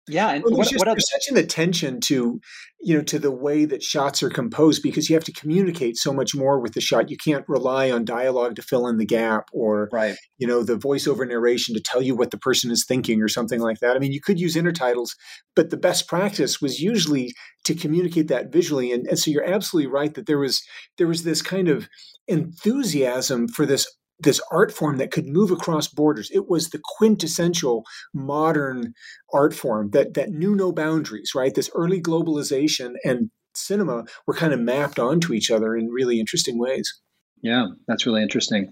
yeah, 0.07 0.29
and 0.31 0.43
well, 0.43 0.57
what, 0.57 0.69
just, 0.69 0.79
what 0.79 0.85
there's 0.85 1.11
such 1.11 1.27
an 1.29 1.37
attention 1.37 1.99
to, 2.01 2.39
you 2.79 2.95
know, 2.95 3.03
to 3.03 3.19
the 3.19 3.31
way 3.31 3.65
that 3.65 3.83
shots 3.83 4.23
are 4.23 4.29
composed 4.29 4.81
because 4.81 5.09
you 5.09 5.15
have 5.15 5.23
to 5.25 5.33
communicate 5.33 5.97
so 5.97 6.13
much 6.13 6.33
more 6.33 6.59
with 6.59 6.73
the 6.73 6.81
shot. 6.81 7.09
You 7.09 7.17
can't 7.17 7.43
rely 7.47 7.91
on 7.91 8.05
dialogue 8.05 8.55
to 8.55 8.61
fill 8.61 8.87
in 8.87 8.97
the 8.97 9.05
gap, 9.05 9.49
or 9.51 9.89
right. 9.91 10.15
you 10.37 10.47
know, 10.47 10.63
the 10.63 10.77
voiceover 10.77 11.27
narration 11.27 11.75
to 11.75 11.81
tell 11.81 12.01
you 12.01 12.15
what 12.15 12.31
the 12.31 12.37
person 12.37 12.71
is 12.71 12.85
thinking, 12.87 13.21
or 13.21 13.27
something 13.27 13.59
like 13.59 13.79
that. 13.79 13.95
I 13.95 13.99
mean, 13.99 14.13
you 14.13 14.21
could 14.21 14.39
use 14.39 14.55
intertitles, 14.55 15.09
but 15.55 15.69
the 15.69 15.77
best 15.77 16.07
practice 16.07 16.61
was 16.61 16.79
usually 16.79 17.33
to 17.65 17.75
communicate 17.75 18.29
that 18.29 18.51
visually. 18.51 18.91
And, 18.91 19.05
and 19.07 19.19
so 19.19 19.29
you're 19.29 19.43
absolutely 19.43 19.91
right 19.91 20.13
that 20.13 20.25
there 20.25 20.39
was 20.39 20.63
there 20.97 21.07
was 21.07 21.23
this 21.23 21.41
kind 21.41 21.67
of 21.67 21.89
enthusiasm 22.27 23.47
for 23.47 23.65
this 23.65 23.87
this 24.19 24.41
art 24.51 24.71
form 24.71 24.97
that 24.97 25.11
could 25.11 25.27
move 25.27 25.51
across 25.51 25.87
borders. 25.87 26.31
It 26.33 26.49
was 26.49 26.69
the 26.69 26.81
quintessential 26.97 27.83
modern 28.13 28.93
art 29.33 29.53
form 29.53 29.91
that 29.91 30.15
that 30.15 30.29
knew 30.29 30.55
no 30.55 30.71
boundaries, 30.71 31.33
right? 31.35 31.53
This 31.53 31.69
early 31.75 32.01
globalization 32.01 32.93
and 33.03 33.29
cinema 33.55 34.05
were 34.25 34.33
kind 34.33 34.53
of 34.53 34.59
mapped 34.59 34.99
onto 34.99 35.33
each 35.33 35.51
other 35.51 35.75
in 35.75 35.89
really 35.89 36.19
interesting 36.19 36.57
ways. 36.59 37.01
Yeah, 37.41 37.67
that's 37.87 38.05
really 38.05 38.23
interesting. 38.23 38.71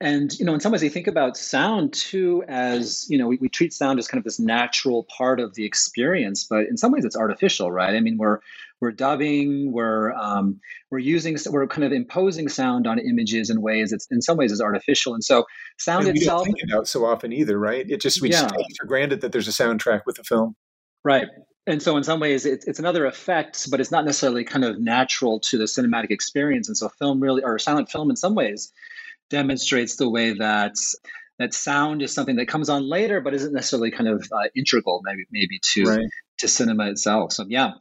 And 0.00 0.32
you 0.38 0.44
know, 0.44 0.54
in 0.54 0.60
some 0.60 0.70
ways, 0.70 0.80
they 0.80 0.88
think 0.88 1.08
about 1.08 1.36
sound 1.36 1.92
too 1.92 2.44
as 2.46 3.06
you 3.08 3.18
know, 3.18 3.26
we, 3.26 3.36
we 3.40 3.48
treat 3.48 3.72
sound 3.72 3.98
as 3.98 4.06
kind 4.06 4.18
of 4.18 4.24
this 4.24 4.38
natural 4.38 5.06
part 5.16 5.40
of 5.40 5.54
the 5.54 5.64
experience, 5.64 6.44
but 6.44 6.66
in 6.66 6.76
some 6.76 6.92
ways, 6.92 7.04
it's 7.04 7.16
artificial, 7.16 7.72
right? 7.72 7.94
I 7.94 8.00
mean, 8.00 8.16
we're 8.16 8.38
we're 8.80 8.92
dubbing, 8.92 9.72
we're 9.72 10.12
um, 10.12 10.60
we're 10.90 11.00
using, 11.00 11.36
we're 11.50 11.66
kind 11.66 11.84
of 11.84 11.92
imposing 11.92 12.48
sound 12.48 12.86
on 12.86 13.00
images 13.00 13.50
in 13.50 13.60
ways 13.60 13.90
that's 13.90 14.06
in 14.10 14.22
some 14.22 14.36
ways 14.36 14.52
is 14.52 14.60
artificial, 14.60 15.14
and 15.14 15.24
so 15.24 15.46
sound 15.78 16.06
and 16.06 16.14
we 16.14 16.20
itself. 16.20 16.44
Don't 16.44 16.54
think 16.54 16.70
about 16.70 16.86
so 16.86 17.04
often 17.04 17.32
either, 17.32 17.58
right? 17.58 17.88
It 17.88 18.00
just 18.00 18.22
we 18.22 18.30
yeah. 18.30 18.42
just 18.42 18.54
take 18.54 18.66
for 18.78 18.86
granted 18.86 19.22
that 19.22 19.32
there's 19.32 19.48
a 19.48 19.50
soundtrack 19.50 20.02
with 20.06 20.14
the 20.14 20.22
film, 20.22 20.54
right? 21.04 21.26
And 21.66 21.82
so, 21.82 21.96
in 21.96 22.04
some 22.04 22.20
ways, 22.20 22.46
it, 22.46 22.64
it's 22.66 22.78
another 22.78 23.04
effect, 23.04 23.68
but 23.70 23.80
it's 23.80 23.90
not 23.90 24.04
necessarily 24.04 24.44
kind 24.44 24.64
of 24.64 24.80
natural 24.80 25.40
to 25.40 25.58
the 25.58 25.64
cinematic 25.64 26.10
experience. 26.10 26.68
And 26.68 26.76
so, 26.76 26.88
film 26.88 27.20
really, 27.20 27.42
or 27.42 27.58
silent 27.58 27.90
film, 27.90 28.10
in 28.10 28.16
some 28.16 28.36
ways, 28.36 28.72
demonstrates 29.30 29.96
the 29.96 30.08
way 30.08 30.34
that 30.34 30.76
that 31.38 31.54
sound 31.54 32.02
is 32.02 32.12
something 32.12 32.36
that 32.36 32.48
comes 32.48 32.68
on 32.68 32.88
later, 32.88 33.20
but 33.20 33.34
isn't 33.34 33.52
necessarily 33.52 33.90
kind 33.90 34.08
of 34.08 34.28
uh, 34.32 34.48
integral, 34.56 35.00
maybe 35.04 35.24
maybe 35.30 35.60
to 35.74 35.84
right. 35.84 36.08
to 36.38 36.48
cinema 36.48 36.90
itself. 36.90 37.32
So 37.32 37.44
yeah, 37.48 37.72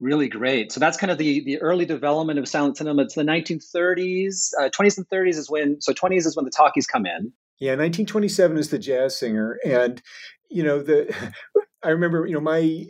really 0.00 0.28
great. 0.28 0.72
So 0.72 0.80
that's 0.80 0.96
kind 0.96 1.10
of 1.10 1.18
the 1.18 1.44
the 1.44 1.60
early 1.60 1.84
development 1.84 2.38
of 2.38 2.48
silent 2.48 2.76
cinema. 2.76 3.02
It's 3.02 3.14
the 3.14 3.22
1930s, 3.22 4.50
uh, 4.60 4.68
20s 4.70 4.98
and 4.98 5.08
30s 5.08 5.36
is 5.36 5.50
when. 5.50 5.80
So 5.80 5.92
20s 5.92 6.26
is 6.26 6.36
when 6.36 6.44
the 6.44 6.50
talkies 6.50 6.86
come 6.86 7.06
in. 7.06 7.32
Yeah, 7.60 7.72
1927 7.72 8.58
is 8.58 8.70
the 8.70 8.78
jazz 8.78 9.18
singer, 9.18 9.58
and 9.64 10.02
you 10.50 10.62
know 10.62 10.82
the. 10.82 11.14
I 11.84 11.90
remember, 11.90 12.26
you 12.26 12.32
know, 12.32 12.40
my 12.40 12.86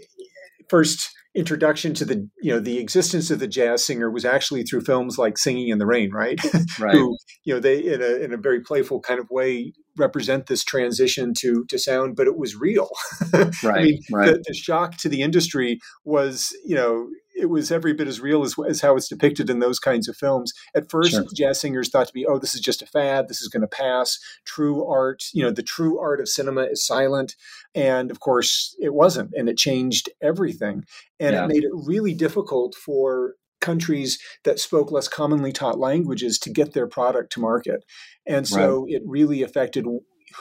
first 0.68 1.10
introduction 1.34 1.94
to 1.94 2.04
the 2.04 2.28
you 2.40 2.52
know 2.52 2.60
the 2.60 2.78
existence 2.78 3.30
of 3.30 3.40
the 3.40 3.48
jazz 3.48 3.84
singer 3.84 4.10
was 4.10 4.24
actually 4.24 4.62
through 4.62 4.82
films 4.82 5.18
like 5.18 5.36
Singing 5.36 5.68
in 5.68 5.78
the 5.78 5.86
Rain, 5.86 6.10
right? 6.12 6.40
Right. 6.78 6.94
Who 6.94 7.16
you 7.44 7.54
know 7.54 7.60
they 7.60 7.78
in 7.78 8.02
a 8.02 8.24
in 8.24 8.32
a 8.32 8.36
very 8.36 8.60
playful 8.60 9.00
kind 9.00 9.20
of 9.20 9.26
way 9.30 9.72
represent 9.96 10.46
this 10.46 10.64
transition 10.64 11.32
to 11.40 11.64
to 11.68 11.78
sound, 11.78 12.16
but 12.16 12.26
it 12.26 12.36
was 12.36 12.56
real. 12.56 12.88
right. 13.32 13.54
I 13.64 13.82
mean, 13.82 14.00
right. 14.12 14.26
The, 14.26 14.44
the 14.48 14.54
shock 14.54 14.96
to 14.98 15.08
the 15.08 15.22
industry 15.22 15.78
was 16.04 16.50
you 16.64 16.74
know 16.74 17.08
it 17.34 17.46
was 17.46 17.70
every 17.70 17.92
bit 17.92 18.08
as 18.08 18.20
real 18.20 18.42
as, 18.42 18.54
as 18.66 18.80
how 18.80 18.96
it's 18.96 19.08
depicted 19.08 19.50
in 19.50 19.58
those 19.58 19.78
kinds 19.78 20.08
of 20.08 20.16
films. 20.16 20.52
At 20.74 20.90
first, 20.90 21.10
sure. 21.10 21.24
jazz 21.34 21.60
singers 21.60 21.88
thought 21.88 22.06
to 22.06 22.12
be, 22.12 22.26
oh, 22.26 22.38
this 22.38 22.54
is 22.54 22.60
just 22.60 22.82
a 22.82 22.86
fad. 22.86 23.28
This 23.28 23.42
is 23.42 23.48
going 23.48 23.62
to 23.62 23.68
pass. 23.68 24.18
True 24.44 24.86
art, 24.86 25.24
you 25.32 25.42
know, 25.42 25.50
the 25.50 25.62
true 25.62 25.98
art 25.98 26.20
of 26.20 26.28
cinema 26.28 26.62
is 26.62 26.86
silent. 26.86 27.34
And 27.74 28.10
of 28.10 28.20
course, 28.20 28.76
it 28.78 28.94
wasn't. 28.94 29.32
And 29.34 29.48
it 29.48 29.58
changed 29.58 30.08
everything. 30.22 30.84
And 31.18 31.34
yeah. 31.34 31.44
it 31.44 31.48
made 31.48 31.64
it 31.64 31.72
really 31.72 32.14
difficult 32.14 32.74
for 32.74 33.34
countries 33.60 34.18
that 34.44 34.60
spoke 34.60 34.92
less 34.92 35.08
commonly 35.08 35.50
taught 35.50 35.78
languages 35.78 36.38
to 36.38 36.50
get 36.50 36.74
their 36.74 36.86
product 36.86 37.32
to 37.32 37.40
market. 37.40 37.84
And 38.26 38.46
so 38.46 38.82
right. 38.82 38.94
it 38.94 39.02
really 39.06 39.42
affected 39.42 39.86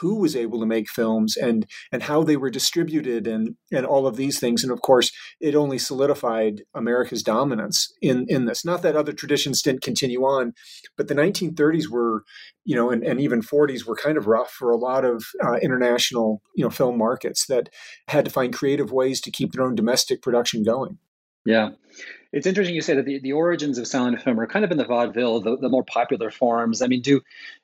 who 0.00 0.16
was 0.16 0.36
able 0.36 0.60
to 0.60 0.66
make 0.66 0.88
films 0.88 1.36
and 1.36 1.66
and 1.92 2.04
how 2.04 2.22
they 2.22 2.36
were 2.36 2.50
distributed 2.50 3.26
and 3.26 3.56
and 3.72 3.86
all 3.86 4.06
of 4.06 4.16
these 4.16 4.38
things. 4.38 4.62
And 4.62 4.72
of 4.72 4.82
course 4.82 5.12
it 5.40 5.54
only 5.54 5.78
solidified 5.78 6.62
America's 6.74 7.22
dominance 7.22 7.92
in 8.00 8.26
in 8.28 8.46
this. 8.46 8.64
Not 8.64 8.82
that 8.82 8.96
other 8.96 9.12
traditions 9.12 9.62
didn't 9.62 9.82
continue 9.82 10.22
on 10.22 10.52
but 10.96 11.08
the 11.08 11.14
1930s 11.14 11.88
were 11.88 12.24
you 12.64 12.74
know 12.74 12.90
and, 12.90 13.02
and 13.02 13.20
even 13.20 13.42
40s 13.42 13.86
were 13.86 13.96
kind 13.96 14.16
of 14.16 14.26
rough 14.26 14.50
for 14.50 14.70
a 14.70 14.76
lot 14.76 15.04
of 15.04 15.24
uh, 15.44 15.56
international 15.62 16.42
you 16.54 16.64
know 16.64 16.70
film 16.70 16.98
markets 16.98 17.46
that 17.46 17.68
had 18.08 18.24
to 18.24 18.30
find 18.30 18.52
creative 18.52 18.92
ways 18.92 19.20
to 19.22 19.30
keep 19.30 19.52
their 19.52 19.64
own 19.64 19.74
domestic 19.74 20.22
production 20.22 20.62
going 20.62 20.98
yeah 21.44 21.70
it's 22.34 22.48
interesting 22.48 22.74
you 22.74 22.82
say 22.82 22.96
that 22.96 23.04
the, 23.04 23.20
the 23.20 23.32
origins 23.32 23.78
of 23.78 23.86
silent 23.86 24.20
film 24.20 24.40
are 24.40 24.48
kind 24.48 24.64
of 24.64 24.72
in 24.72 24.76
the 24.76 24.84
vaudeville, 24.84 25.40
the, 25.40 25.56
the 25.56 25.68
more 25.68 25.84
popular 25.84 26.32
forms. 26.32 26.82
I 26.82 26.88
mean, 26.88 27.00
do 27.00 27.20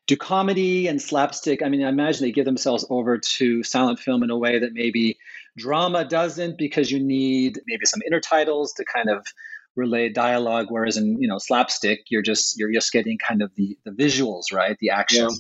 do 0.07 0.17
comedy 0.17 0.87
and 0.87 1.03
slapstick? 1.03 1.61
I 1.61 1.69
mean, 1.69 1.83
I 1.83 1.89
imagine 1.89 2.25
they 2.25 2.31
give 2.31 2.45
themselves 2.45 2.87
over 2.89 3.19
to 3.19 3.65
silent 3.65 3.99
film 3.99 4.23
in 4.23 4.31
a 4.31 4.39
way 4.39 4.61
that 4.61 4.73
maybe 4.73 5.19
drama 5.57 6.05
doesn't, 6.05 6.57
because 6.57 6.89
you 6.89 7.01
need 7.01 7.61
maybe 7.67 7.85
some 7.85 7.99
intertitles 8.09 8.69
to 8.77 8.85
kind 8.85 9.11
of 9.11 9.27
relay 9.75 10.09
dialogue. 10.09 10.67
Whereas 10.69 10.97
in 10.97 11.21
you 11.21 11.27
know 11.27 11.39
slapstick, 11.39 12.05
you're 12.09 12.23
just 12.23 12.57
you're 12.57 12.73
just 12.73 12.93
getting 12.93 13.19
kind 13.19 13.43
of 13.43 13.53
the 13.57 13.77
the 13.85 13.91
visuals, 13.91 14.53
right? 14.53 14.77
The 14.79 14.91
action. 14.91 15.31
Yeah. 15.31 15.37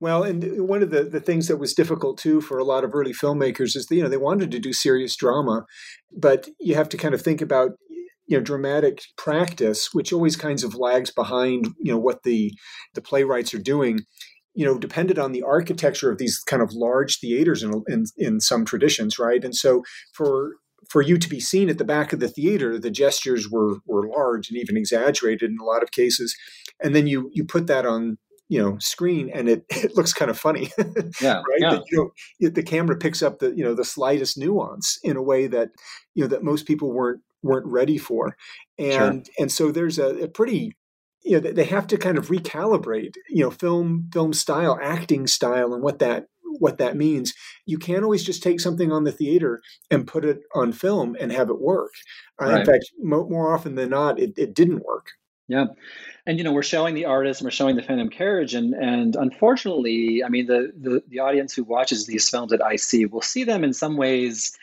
Well, 0.00 0.24
and 0.24 0.66
one 0.68 0.82
of 0.82 0.90
the, 0.90 1.04
the 1.04 1.20
things 1.20 1.48
that 1.48 1.58
was 1.58 1.74
difficult 1.74 2.18
too 2.18 2.40
for 2.40 2.58
a 2.58 2.64
lot 2.64 2.84
of 2.84 2.94
early 2.94 3.12
filmmakers 3.12 3.76
is 3.76 3.86
that, 3.86 3.94
you 3.94 4.02
know 4.02 4.08
they 4.08 4.16
wanted 4.16 4.50
to 4.50 4.58
do 4.58 4.72
serious 4.72 5.16
drama, 5.16 5.64
but 6.16 6.48
you 6.58 6.74
have 6.74 6.88
to 6.90 6.96
kind 6.96 7.14
of 7.14 7.22
think 7.22 7.40
about 7.40 7.70
you 8.26 8.36
know 8.36 8.42
dramatic 8.42 9.02
practice 9.16 9.90
which 9.92 10.12
always 10.12 10.36
kinds 10.36 10.64
of 10.64 10.74
lags 10.74 11.10
behind 11.10 11.66
you 11.80 11.92
know 11.92 11.98
what 11.98 12.22
the 12.22 12.52
the 12.94 13.02
playwrights 13.02 13.52
are 13.52 13.58
doing 13.58 14.00
you 14.54 14.64
know 14.64 14.78
depended 14.78 15.18
on 15.18 15.32
the 15.32 15.42
architecture 15.42 16.10
of 16.10 16.18
these 16.18 16.38
kind 16.46 16.62
of 16.62 16.72
large 16.72 17.18
theaters 17.18 17.62
in, 17.62 17.82
in 17.88 18.04
in 18.16 18.40
some 18.40 18.64
traditions 18.64 19.18
right? 19.18 19.44
And 19.44 19.54
so 19.54 19.82
for 20.14 20.52
for 20.90 21.00
you 21.00 21.16
to 21.16 21.28
be 21.28 21.40
seen 21.40 21.68
at 21.68 21.78
the 21.78 21.84
back 21.84 22.12
of 22.12 22.20
the 22.20 22.28
theater 22.28 22.78
the 22.78 22.90
gestures 22.90 23.48
were 23.50 23.78
were 23.86 24.08
large 24.08 24.48
and 24.50 24.58
even 24.58 24.76
exaggerated 24.76 25.50
in 25.50 25.56
a 25.60 25.64
lot 25.64 25.82
of 25.82 25.90
cases 25.92 26.34
and 26.82 26.94
then 26.94 27.06
you 27.06 27.30
you 27.32 27.44
put 27.44 27.66
that 27.66 27.86
on 27.86 28.18
you 28.52 28.62
know 28.62 28.76
screen 28.78 29.30
and 29.32 29.48
it, 29.48 29.64
it 29.70 29.96
looks 29.96 30.12
kind 30.12 30.30
of 30.30 30.38
funny 30.38 30.70
yeah 31.20 31.42
right? 31.48 31.58
yeah. 31.58 31.78
you 31.90 32.12
know 32.40 32.50
the 32.50 32.62
camera 32.62 32.96
picks 32.96 33.22
up 33.22 33.38
the 33.38 33.50
you 33.56 33.64
know 33.64 33.74
the 33.74 33.84
slightest 33.84 34.36
nuance 34.36 34.98
in 35.02 35.16
a 35.16 35.22
way 35.22 35.46
that 35.46 35.70
you 36.14 36.22
know 36.22 36.28
that 36.28 36.44
most 36.44 36.66
people 36.66 36.92
weren't 36.92 37.22
weren't 37.42 37.66
ready 37.66 37.98
for. 37.98 38.36
And 38.78 39.26
sure. 39.26 39.34
and 39.38 39.52
so 39.52 39.70
there's 39.70 39.98
a, 39.98 40.24
a 40.24 40.28
pretty 40.28 40.76
you 41.22 41.40
know 41.40 41.52
they 41.52 41.64
have 41.64 41.86
to 41.88 41.96
kind 41.96 42.18
of 42.18 42.28
recalibrate 42.28 43.14
you 43.28 43.44
know 43.44 43.50
film 43.50 44.08
film 44.12 44.32
style 44.32 44.78
acting 44.82 45.26
style 45.26 45.72
and 45.72 45.82
what 45.82 45.98
that 46.00 46.26
what 46.58 46.78
that 46.78 46.96
means. 46.96 47.32
You 47.64 47.78
can't 47.78 48.04
always 48.04 48.24
just 48.24 48.42
take 48.42 48.60
something 48.60 48.92
on 48.92 49.04
the 49.04 49.12
theater 49.12 49.60
and 49.90 50.06
put 50.06 50.24
it 50.24 50.40
on 50.54 50.72
film 50.72 51.16
and 51.18 51.32
have 51.32 51.48
it 51.48 51.60
work. 51.60 51.92
Uh, 52.40 52.56
in 52.56 52.66
fact 52.66 52.84
mo- 53.00 53.28
more 53.28 53.54
often 53.54 53.74
than 53.76 53.90
not 53.90 54.18
it, 54.18 54.32
it 54.36 54.54
didn't 54.54 54.84
work 54.84 55.08
yeah. 55.48 55.66
And 56.26 56.38
you 56.38 56.44
know 56.44 56.52
we're 56.52 56.62
showing 56.62 56.94
the 56.94 57.06
artist 57.06 57.40
and 57.40 57.46
we're 57.46 57.50
showing 57.50 57.76
the 57.76 57.82
phantom 57.82 58.08
carriage 58.08 58.54
and 58.54 58.74
and 58.74 59.16
unfortunately 59.16 60.22
i 60.24 60.28
mean 60.28 60.46
the 60.46 60.72
the, 60.80 61.02
the 61.08 61.18
audience 61.18 61.52
who 61.52 61.64
watches 61.64 62.06
these 62.06 62.28
films 62.28 62.52
at 62.52 62.60
ic 62.60 63.12
will 63.12 63.22
see 63.22 63.42
them 63.42 63.64
in 63.64 63.72
some 63.72 63.96
ways 63.96 64.56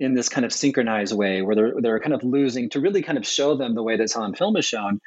in 0.00 0.14
this 0.14 0.28
kind 0.28 0.44
of 0.44 0.52
synchronized 0.52 1.16
way 1.16 1.42
where 1.42 1.54
they're 1.54 1.74
they're 1.80 2.00
kind 2.00 2.12
of 2.12 2.24
losing 2.24 2.68
to 2.70 2.80
really 2.80 3.02
kind 3.02 3.18
of 3.18 3.26
show 3.26 3.54
them 3.54 3.76
the 3.76 3.84
way 3.84 3.96
that 3.96 4.10
silent 4.10 4.36
film 4.36 4.56
is 4.56 4.64
shown 4.64 5.00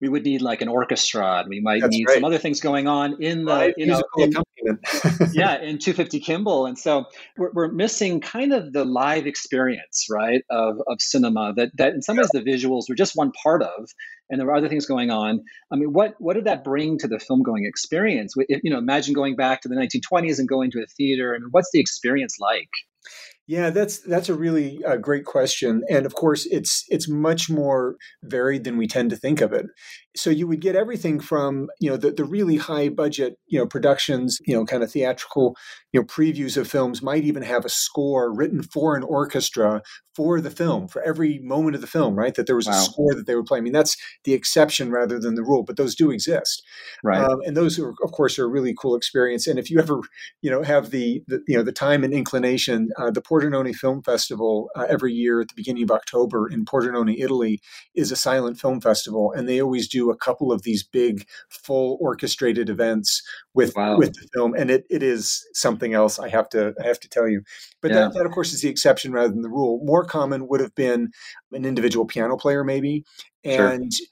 we 0.00 0.08
would 0.08 0.24
need 0.24 0.42
like 0.42 0.60
an 0.60 0.68
orchestra 0.68 1.40
and 1.40 1.48
we 1.48 1.60
might 1.60 1.80
That's 1.80 1.96
need 1.96 2.04
right. 2.06 2.14
some 2.14 2.24
other 2.24 2.38
things 2.38 2.60
going 2.60 2.86
on 2.86 3.22
in 3.22 3.44
the 3.44 3.52
right. 3.52 3.74
you 3.76 3.86
know 3.86 4.02
in, 4.18 4.32
yeah 5.32 5.60
in 5.60 5.78
250 5.78 6.20
kimball 6.20 6.66
and 6.66 6.78
so 6.78 7.06
we're, 7.36 7.50
we're 7.52 7.72
missing 7.72 8.20
kind 8.20 8.52
of 8.52 8.72
the 8.72 8.84
live 8.84 9.26
experience 9.26 10.06
right 10.10 10.42
of, 10.50 10.76
of 10.86 11.00
cinema 11.00 11.52
that 11.56 11.70
that 11.76 11.94
in 11.94 12.02
some 12.02 12.16
ways 12.16 12.28
the 12.32 12.40
visuals 12.40 12.88
were 12.88 12.94
just 12.94 13.12
one 13.14 13.32
part 13.42 13.62
of 13.62 13.88
and 14.30 14.38
there 14.38 14.46
were 14.46 14.54
other 14.54 14.68
things 14.68 14.86
going 14.86 15.10
on 15.10 15.40
i 15.72 15.76
mean 15.76 15.92
what 15.92 16.14
what 16.18 16.34
did 16.34 16.44
that 16.44 16.64
bring 16.64 16.98
to 16.98 17.08
the 17.08 17.18
film 17.18 17.42
going 17.42 17.64
experience 17.64 18.34
if, 18.48 18.60
you 18.62 18.70
know 18.70 18.78
imagine 18.78 19.14
going 19.14 19.36
back 19.36 19.62
to 19.62 19.68
the 19.68 19.76
1920s 19.76 20.38
and 20.38 20.48
going 20.48 20.70
to 20.70 20.82
a 20.82 20.86
theater 20.86 21.32
I 21.32 21.36
and 21.36 21.44
mean, 21.44 21.50
what's 21.50 21.70
the 21.72 21.80
experience 21.80 22.36
like 22.40 22.70
yeah, 23.46 23.70
that's 23.70 23.98
that's 24.00 24.28
a 24.30 24.34
really 24.34 24.82
uh, 24.84 24.96
great 24.96 25.26
question, 25.26 25.82
and 25.90 26.06
of 26.06 26.14
course, 26.14 26.46
it's 26.50 26.84
it's 26.88 27.08
much 27.08 27.50
more 27.50 27.96
varied 28.22 28.64
than 28.64 28.78
we 28.78 28.86
tend 28.86 29.10
to 29.10 29.16
think 29.16 29.42
of 29.42 29.52
it. 29.52 29.66
So 30.16 30.30
you 30.30 30.46
would 30.46 30.60
get 30.60 30.76
everything 30.76 31.20
from 31.20 31.68
you 31.80 31.90
know 31.90 31.96
the, 31.96 32.12
the 32.12 32.24
really 32.24 32.56
high 32.56 32.88
budget 32.88 33.38
you 33.46 33.58
know 33.58 33.66
productions, 33.66 34.38
you 34.46 34.54
know, 34.54 34.64
kind 34.64 34.82
of 34.82 34.90
theatrical 34.90 35.56
you 35.92 36.00
know 36.00 36.06
previews 36.06 36.56
of 36.56 36.68
films 36.68 37.02
might 37.02 37.24
even 37.24 37.42
have 37.42 37.64
a 37.64 37.68
score 37.68 38.34
written 38.34 38.62
for 38.62 38.96
an 38.96 39.02
orchestra 39.02 39.82
for 40.14 40.40
the 40.40 40.50
film 40.50 40.86
for 40.86 41.02
every 41.02 41.40
moment 41.40 41.74
of 41.74 41.80
the 41.80 41.86
film, 41.86 42.14
right? 42.14 42.34
That 42.34 42.46
there 42.46 42.56
was 42.56 42.66
wow. 42.66 42.74
a 42.74 42.76
score 42.82 43.14
that 43.14 43.26
they 43.26 43.34
would 43.34 43.46
play. 43.46 43.58
I 43.58 43.60
mean, 43.60 43.72
that's 43.72 43.96
the 44.22 44.32
exception 44.32 44.90
rather 44.90 45.18
than 45.18 45.34
the 45.34 45.42
rule, 45.42 45.64
but 45.64 45.76
those 45.76 45.94
do 45.94 46.10
exist, 46.10 46.62
right? 47.02 47.20
Um, 47.20 47.40
and 47.44 47.56
those, 47.56 47.78
are, 47.78 47.94
of 48.02 48.12
course, 48.12 48.38
are 48.38 48.44
a 48.44 48.48
really 48.48 48.74
cool 48.78 48.94
experience. 48.94 49.46
And 49.46 49.58
if 49.58 49.70
you 49.70 49.78
ever 49.78 50.00
you 50.42 50.50
know 50.50 50.62
have 50.62 50.90
the, 50.90 51.22
the 51.26 51.42
you 51.48 51.56
know 51.56 51.64
the 51.64 51.72
time 51.72 52.04
and 52.04 52.14
inclination, 52.14 52.90
uh, 52.96 53.10
the 53.10 53.22
Pordenone 53.22 53.74
Film 53.74 54.02
Festival 54.02 54.70
uh, 54.76 54.86
every 54.88 55.12
year 55.12 55.40
at 55.40 55.48
the 55.48 55.54
beginning 55.56 55.84
of 55.84 55.90
October 55.90 56.48
in 56.48 56.64
Pordenone, 56.64 57.14
Italy, 57.18 57.60
is 57.94 58.12
a 58.12 58.16
silent 58.16 58.58
film 58.58 58.80
festival, 58.80 59.32
and 59.32 59.48
they 59.48 59.60
always 59.60 59.88
do 59.88 60.03
a 60.10 60.16
couple 60.16 60.52
of 60.52 60.62
these 60.62 60.82
big, 60.82 61.26
full 61.48 61.98
orchestrated 62.00 62.68
events 62.68 63.22
with 63.54 63.74
wow. 63.76 63.96
with 63.96 64.14
the 64.14 64.28
film, 64.34 64.54
and 64.54 64.70
it, 64.70 64.84
it 64.90 65.02
is 65.02 65.44
something 65.52 65.94
else. 65.94 66.18
I 66.18 66.28
have 66.28 66.48
to 66.50 66.74
I 66.82 66.86
have 66.86 67.00
to 67.00 67.08
tell 67.08 67.28
you, 67.28 67.42
but 67.80 67.90
yeah. 67.90 68.00
that, 68.00 68.14
that 68.14 68.26
of 68.26 68.32
course 68.32 68.52
is 68.52 68.62
the 68.62 68.68
exception 68.68 69.12
rather 69.12 69.28
than 69.28 69.42
the 69.42 69.48
rule. 69.48 69.80
More 69.84 70.04
common 70.04 70.48
would 70.48 70.60
have 70.60 70.74
been 70.74 71.10
an 71.52 71.64
individual 71.64 72.06
piano 72.06 72.36
player, 72.36 72.64
maybe, 72.64 73.04
and. 73.44 73.92
Sure. 73.92 74.06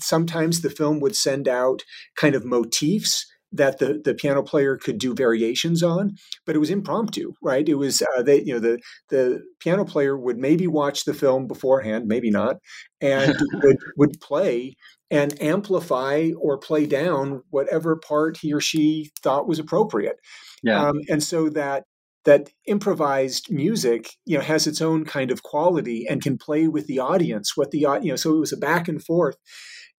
Sometimes 0.00 0.60
the 0.60 0.70
film 0.70 1.00
would 1.00 1.16
send 1.16 1.48
out 1.48 1.82
kind 2.14 2.34
of 2.34 2.44
motifs 2.44 3.26
that 3.52 3.78
the, 3.78 4.00
the 4.04 4.14
piano 4.14 4.42
player 4.42 4.76
could 4.76 4.98
do 4.98 5.14
variations 5.14 5.82
on, 5.82 6.12
but 6.44 6.54
it 6.54 6.58
was 6.58 6.70
impromptu, 6.70 7.32
right? 7.42 7.68
It 7.68 7.74
was 7.74 8.02
uh, 8.16 8.22
they 8.22 8.42
you 8.42 8.54
know 8.54 8.60
the 8.60 8.78
the 9.08 9.40
piano 9.60 9.84
player 9.84 10.18
would 10.18 10.38
maybe 10.38 10.66
watch 10.66 11.04
the 11.04 11.14
film 11.14 11.46
beforehand, 11.46 12.06
maybe 12.06 12.30
not, 12.30 12.56
and 13.00 13.34
would 13.62 13.78
would 13.96 14.20
play 14.20 14.76
and 15.10 15.40
amplify 15.40 16.30
or 16.38 16.58
play 16.58 16.84
down 16.84 17.42
whatever 17.50 17.96
part 17.96 18.38
he 18.40 18.52
or 18.52 18.60
she 18.60 19.10
thought 19.22 19.48
was 19.48 19.58
appropriate. 19.58 20.16
Yeah, 20.62 20.88
um, 20.88 21.00
and 21.08 21.22
so 21.22 21.48
that 21.50 21.84
that 22.24 22.50
improvised 22.66 23.50
music 23.50 24.10
you 24.26 24.36
know 24.36 24.44
has 24.44 24.66
its 24.66 24.82
own 24.82 25.04
kind 25.04 25.30
of 25.30 25.42
quality 25.42 26.06
and 26.08 26.20
can 26.20 26.36
play 26.36 26.68
with 26.68 26.86
the 26.86 26.98
audience 26.98 27.56
what 27.56 27.70
the 27.70 27.78
you 28.02 28.10
know 28.10 28.16
so 28.16 28.34
it 28.34 28.40
was 28.40 28.52
a 28.52 28.56
back 28.56 28.88
and 28.88 29.02
forth 29.02 29.36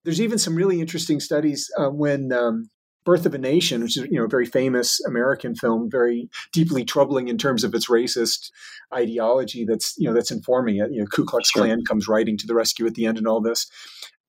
there's 0.04 0.20
even 0.20 0.38
some 0.38 0.54
really 0.54 0.80
interesting 0.80 1.18
studies 1.18 1.68
uh, 1.78 1.88
when 1.88 2.32
um, 2.32 2.68
Birth 3.04 3.26
of 3.26 3.34
a 3.34 3.38
Nation, 3.38 3.82
which 3.82 3.96
is 3.96 4.04
you 4.10 4.18
know 4.18 4.24
a 4.24 4.28
very 4.28 4.46
famous 4.46 5.00
American 5.06 5.54
film, 5.54 5.90
very 5.90 6.28
deeply 6.52 6.84
troubling 6.84 7.28
in 7.28 7.38
terms 7.38 7.64
of 7.64 7.74
its 7.74 7.88
racist 7.88 8.50
ideology 8.92 9.64
that's 9.64 9.94
you 9.98 10.08
know 10.08 10.14
that's 10.14 10.30
informing 10.30 10.76
it. 10.76 10.92
You 10.92 11.00
know, 11.00 11.06
Ku 11.06 11.24
Klux 11.24 11.50
sure. 11.50 11.64
Klan 11.64 11.84
comes 11.86 12.08
riding 12.08 12.36
to 12.38 12.46
the 12.46 12.54
rescue 12.54 12.86
at 12.86 12.94
the 12.94 13.06
end 13.06 13.18
and 13.18 13.26
all 13.26 13.40
this. 13.40 13.70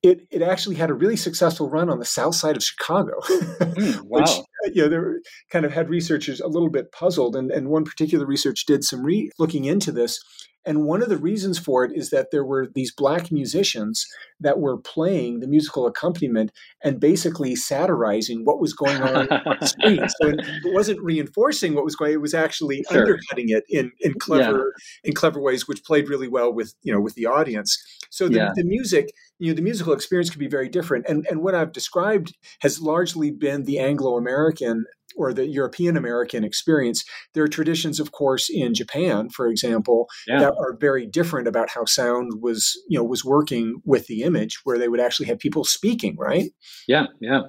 It, 0.04 0.22
it 0.32 0.42
actually 0.42 0.78
had 0.78 0.90
a 0.90 0.96
really 0.96 1.16
successful 1.16 1.70
run 1.70 1.88
on 1.88 2.00
the 2.00 2.06
south 2.06 2.34
side 2.34 2.58
of 2.58 2.64
Chicago, 2.64 3.14
mm, 3.30 4.02
wow. 4.02 4.20
which 4.22 4.32
you 4.74 4.82
know, 4.82 4.90
they 4.90 5.20
kind 5.52 5.64
of 5.64 5.74
had 5.74 5.90
researchers 5.90 6.40
a 6.40 6.48
little 6.48 6.72
bit 6.72 6.92
puzzled, 6.92 7.36
and 7.36 7.52
and 7.52 7.70
one 7.70 7.86
particular 7.86 8.26
research 8.26 8.66
did 8.66 8.84
some 8.84 9.04
re 9.04 9.30
looking 9.38 9.66
into 9.66 9.92
this, 9.92 10.20
and 10.66 10.84
one 10.86 11.02
of 11.02 11.10
the 11.10 11.18
reasons 11.18 11.58
for 11.58 11.84
it 11.84 11.92
is 11.96 12.10
that 12.12 12.32
there 12.32 12.46
were 12.46 12.68
these 12.74 12.92
black 12.92 13.32
musicians 13.32 14.06
that 14.40 14.60
were 14.60 14.78
playing 14.78 15.40
the 15.40 15.48
musical 15.48 15.88
accompaniment 15.88 16.52
and 16.84 17.00
basically 17.00 17.56
satirizing 17.56 18.46
what 18.46 18.60
was 18.60 18.74
going 18.74 19.02
on 19.02 19.16
on 19.16 19.58
the 19.60 19.66
screen. 19.66 20.08
So 20.08 20.30
it 20.30 20.74
wasn't 20.74 21.02
reinforcing 21.02 21.74
what 21.74 21.84
was 21.84 21.96
going; 21.96 22.14
it 22.14 22.22
was 22.22 22.34
actually 22.34 22.84
sure. 22.92 23.02
undercutting 23.02 23.50
it 23.50 23.64
in 23.70 23.92
in 24.02 24.14
clever 24.20 24.74
yeah. 25.04 25.10
in 25.10 25.14
clever 25.14 25.42
ways, 25.42 25.68
which 25.68 25.84
played 25.84 26.10
really 26.10 26.28
well 26.28 26.54
with 26.54 26.74
you 26.84 26.94
know 26.94 27.02
with 27.02 27.16
the 27.16 27.26
audience. 27.26 27.78
So 28.10 28.28
the, 28.28 28.36
yeah. 28.36 28.52
the 28.56 28.66
music, 28.66 29.14
you 29.40 29.48
know, 29.48 29.56
the 29.56 29.62
musical 29.62 29.94
experience 29.94 30.30
could 30.30 30.40
be 30.40 30.48
very 30.48 30.70
different. 30.70 31.06
And 31.08 31.26
and 31.30 31.42
what 31.42 31.56
I've 31.56 31.72
described 31.72 32.36
has 32.60 32.82
largely 32.82 33.32
been 33.32 33.64
the 33.64 33.80
Anglo 33.80 34.18
American 34.18 34.86
or 35.16 35.34
the 35.34 35.48
European 35.48 35.98
American 35.98 36.44
experience. 36.44 37.04
There 37.34 37.44
are 37.44 37.48
traditions, 37.48 38.00
of 38.00 38.12
course, 38.12 38.50
in 38.50 38.74
Japan, 38.74 39.30
for 39.30 39.48
example, 39.48 40.08
yeah. 40.28 40.40
that 40.40 40.54
are 40.58 40.76
very 40.80 41.06
different 41.06 41.48
about 41.48 41.70
how 41.70 41.86
sound 41.86 42.42
was, 42.42 42.80
you 42.88 42.98
know, 42.98 43.04
was 43.04 43.26
working 43.26 43.82
with 43.86 44.08
the 44.08 44.24
image, 44.24 44.60
where 44.64 44.78
they 44.78 44.88
would 44.88 45.00
actually 45.00 45.28
have 45.28 45.40
people 45.40 45.64
speaking, 45.64 46.16
right? 46.18 46.52
Yeah, 46.88 47.08
yeah, 47.20 47.42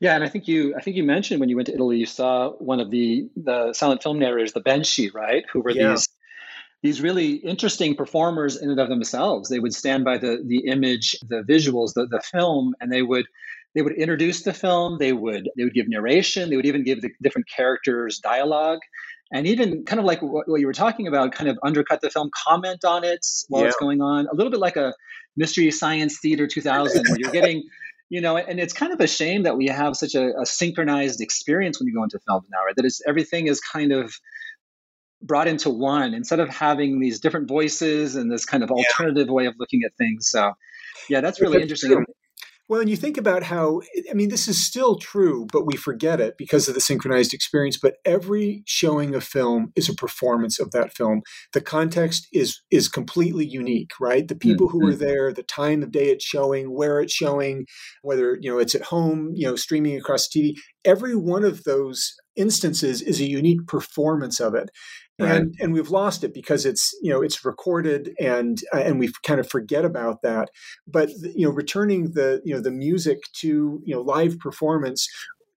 yeah. 0.00 0.14
And 0.14 0.24
I 0.24 0.28
think 0.28 0.48
you, 0.48 0.74
I 0.76 0.80
think 0.80 0.96
you 0.96 1.04
mentioned 1.04 1.40
when 1.40 1.48
you 1.48 1.56
went 1.56 1.66
to 1.66 1.74
Italy, 1.74 1.98
you 1.98 2.06
saw 2.06 2.50
one 2.52 2.80
of 2.80 2.90
the 2.90 3.28
the 3.36 3.72
silent 3.72 4.02
film 4.02 4.18
narrators, 4.18 4.52
the 4.52 4.62
Benshi, 4.62 5.12
right, 5.12 5.44
who 5.52 5.60
were 5.60 5.70
yeah. 5.70 5.90
these 5.90 6.08
these 6.82 7.00
really 7.00 7.32
interesting 7.32 7.94
performers 7.94 8.56
in 8.56 8.70
and 8.70 8.78
of 8.78 8.88
themselves. 8.88 9.48
They 9.48 9.58
would 9.58 9.74
stand 9.74 10.04
by 10.04 10.18
the 10.18 10.42
the 10.44 10.66
image, 10.66 11.16
the 11.28 11.42
visuals, 11.42 11.94
the 11.94 12.06
the 12.06 12.20
film, 12.20 12.74
and 12.80 12.92
they 12.92 13.02
would 13.02 13.26
they 13.76 13.82
would 13.82 13.92
introduce 13.92 14.42
the 14.42 14.52
film 14.52 14.96
they 14.98 15.12
would 15.12 15.48
they 15.56 15.62
would 15.62 15.74
give 15.74 15.88
narration 15.88 16.50
they 16.50 16.56
would 16.56 16.66
even 16.66 16.82
give 16.82 17.00
the 17.02 17.10
different 17.22 17.46
characters 17.48 18.18
dialogue 18.18 18.80
and 19.32 19.46
even 19.46 19.84
kind 19.84 19.98
of 20.00 20.06
like 20.06 20.22
what, 20.22 20.48
what 20.48 20.60
you 20.60 20.66
were 20.66 20.72
talking 20.72 21.06
about 21.06 21.32
kind 21.32 21.50
of 21.50 21.58
undercut 21.62 22.00
the 22.00 22.10
film 22.10 22.30
comment 22.34 22.84
on 22.84 23.04
it 23.04 23.24
while 23.48 23.62
yeah. 23.62 23.68
it's 23.68 23.76
going 23.76 24.00
on 24.00 24.26
a 24.32 24.34
little 24.34 24.50
bit 24.50 24.60
like 24.60 24.76
a 24.76 24.92
mystery 25.36 25.70
science 25.70 26.18
theater 26.18 26.46
2000 26.46 27.04
where 27.08 27.18
you're 27.20 27.30
getting 27.30 27.62
you 28.08 28.20
know 28.20 28.36
and 28.36 28.58
it's 28.58 28.72
kind 28.72 28.92
of 28.92 29.00
a 29.00 29.06
shame 29.06 29.42
that 29.42 29.56
we 29.56 29.66
have 29.66 29.94
such 29.94 30.14
a, 30.14 30.32
a 30.40 30.46
synchronized 30.46 31.20
experience 31.20 31.78
when 31.78 31.86
you 31.86 31.94
go 31.94 32.02
into 32.02 32.18
film 32.26 32.42
now 32.50 32.64
right 32.64 32.74
that 32.76 32.86
is 32.86 33.02
everything 33.06 33.46
is 33.46 33.60
kind 33.60 33.92
of 33.92 34.14
brought 35.22 35.48
into 35.48 35.70
one 35.70 36.14
instead 36.14 36.40
of 36.40 36.48
having 36.48 37.00
these 37.00 37.20
different 37.20 37.48
voices 37.48 38.16
and 38.16 38.30
this 38.30 38.44
kind 38.44 38.62
of 38.62 38.70
alternative 38.70 39.26
yeah. 39.26 39.32
way 39.32 39.46
of 39.46 39.54
looking 39.58 39.82
at 39.84 39.92
things 39.98 40.30
so 40.30 40.52
yeah 41.10 41.20
that's 41.20 41.40
really 41.40 41.60
interesting 41.60 42.04
well, 42.68 42.80
and 42.80 42.90
you 42.90 42.96
think 42.96 43.16
about 43.16 43.44
how, 43.44 43.80
I 44.10 44.14
mean, 44.14 44.28
this 44.28 44.48
is 44.48 44.66
still 44.66 44.98
true, 44.98 45.46
but 45.52 45.66
we 45.66 45.76
forget 45.76 46.20
it 46.20 46.34
because 46.36 46.66
of 46.66 46.74
the 46.74 46.80
synchronized 46.80 47.32
experience. 47.32 47.78
But 47.80 47.96
every 48.04 48.64
showing 48.66 49.14
of 49.14 49.22
film 49.22 49.72
is 49.76 49.88
a 49.88 49.94
performance 49.94 50.58
of 50.58 50.72
that 50.72 50.92
film. 50.96 51.22
The 51.52 51.60
context 51.60 52.26
is 52.32 52.60
is 52.70 52.88
completely 52.88 53.46
unique, 53.46 53.92
right? 54.00 54.26
The 54.26 54.34
people 54.34 54.66
mm-hmm. 54.66 54.78
who 54.78 54.86
are 54.88 54.92
mm-hmm. 54.92 55.04
there, 55.04 55.32
the 55.32 55.44
time 55.44 55.82
of 55.84 55.92
day 55.92 56.06
it's 56.06 56.24
showing, 56.24 56.74
where 56.74 57.00
it's 57.00 57.12
showing, 57.12 57.66
whether 58.02 58.36
you 58.40 58.50
know 58.50 58.58
it's 58.58 58.74
at 58.74 58.82
home, 58.82 59.30
you 59.34 59.46
know, 59.46 59.54
streaming 59.54 59.96
across 59.96 60.28
TV. 60.28 60.54
Every 60.84 61.14
one 61.14 61.44
of 61.44 61.64
those 61.64 62.14
instances 62.36 63.00
is 63.00 63.20
a 63.20 63.28
unique 63.28 63.66
performance 63.66 64.40
of 64.40 64.54
it. 64.54 64.70
Right. 65.18 65.32
and 65.34 65.54
and 65.60 65.72
we've 65.72 65.88
lost 65.88 66.24
it 66.24 66.34
because 66.34 66.66
it's 66.66 66.94
you 67.00 67.10
know 67.10 67.22
it's 67.22 67.42
recorded 67.42 68.14
and 68.20 68.58
uh, 68.74 68.80
and 68.80 68.98
we 68.98 69.10
kind 69.22 69.40
of 69.40 69.48
forget 69.48 69.82
about 69.82 70.20
that 70.20 70.50
but 70.86 71.08
you 71.34 71.46
know 71.46 71.54
returning 71.54 72.12
the 72.12 72.42
you 72.44 72.54
know 72.54 72.60
the 72.60 72.70
music 72.70 73.20
to 73.36 73.80
you 73.82 73.94
know 73.94 74.02
live 74.02 74.38
performance 74.38 75.08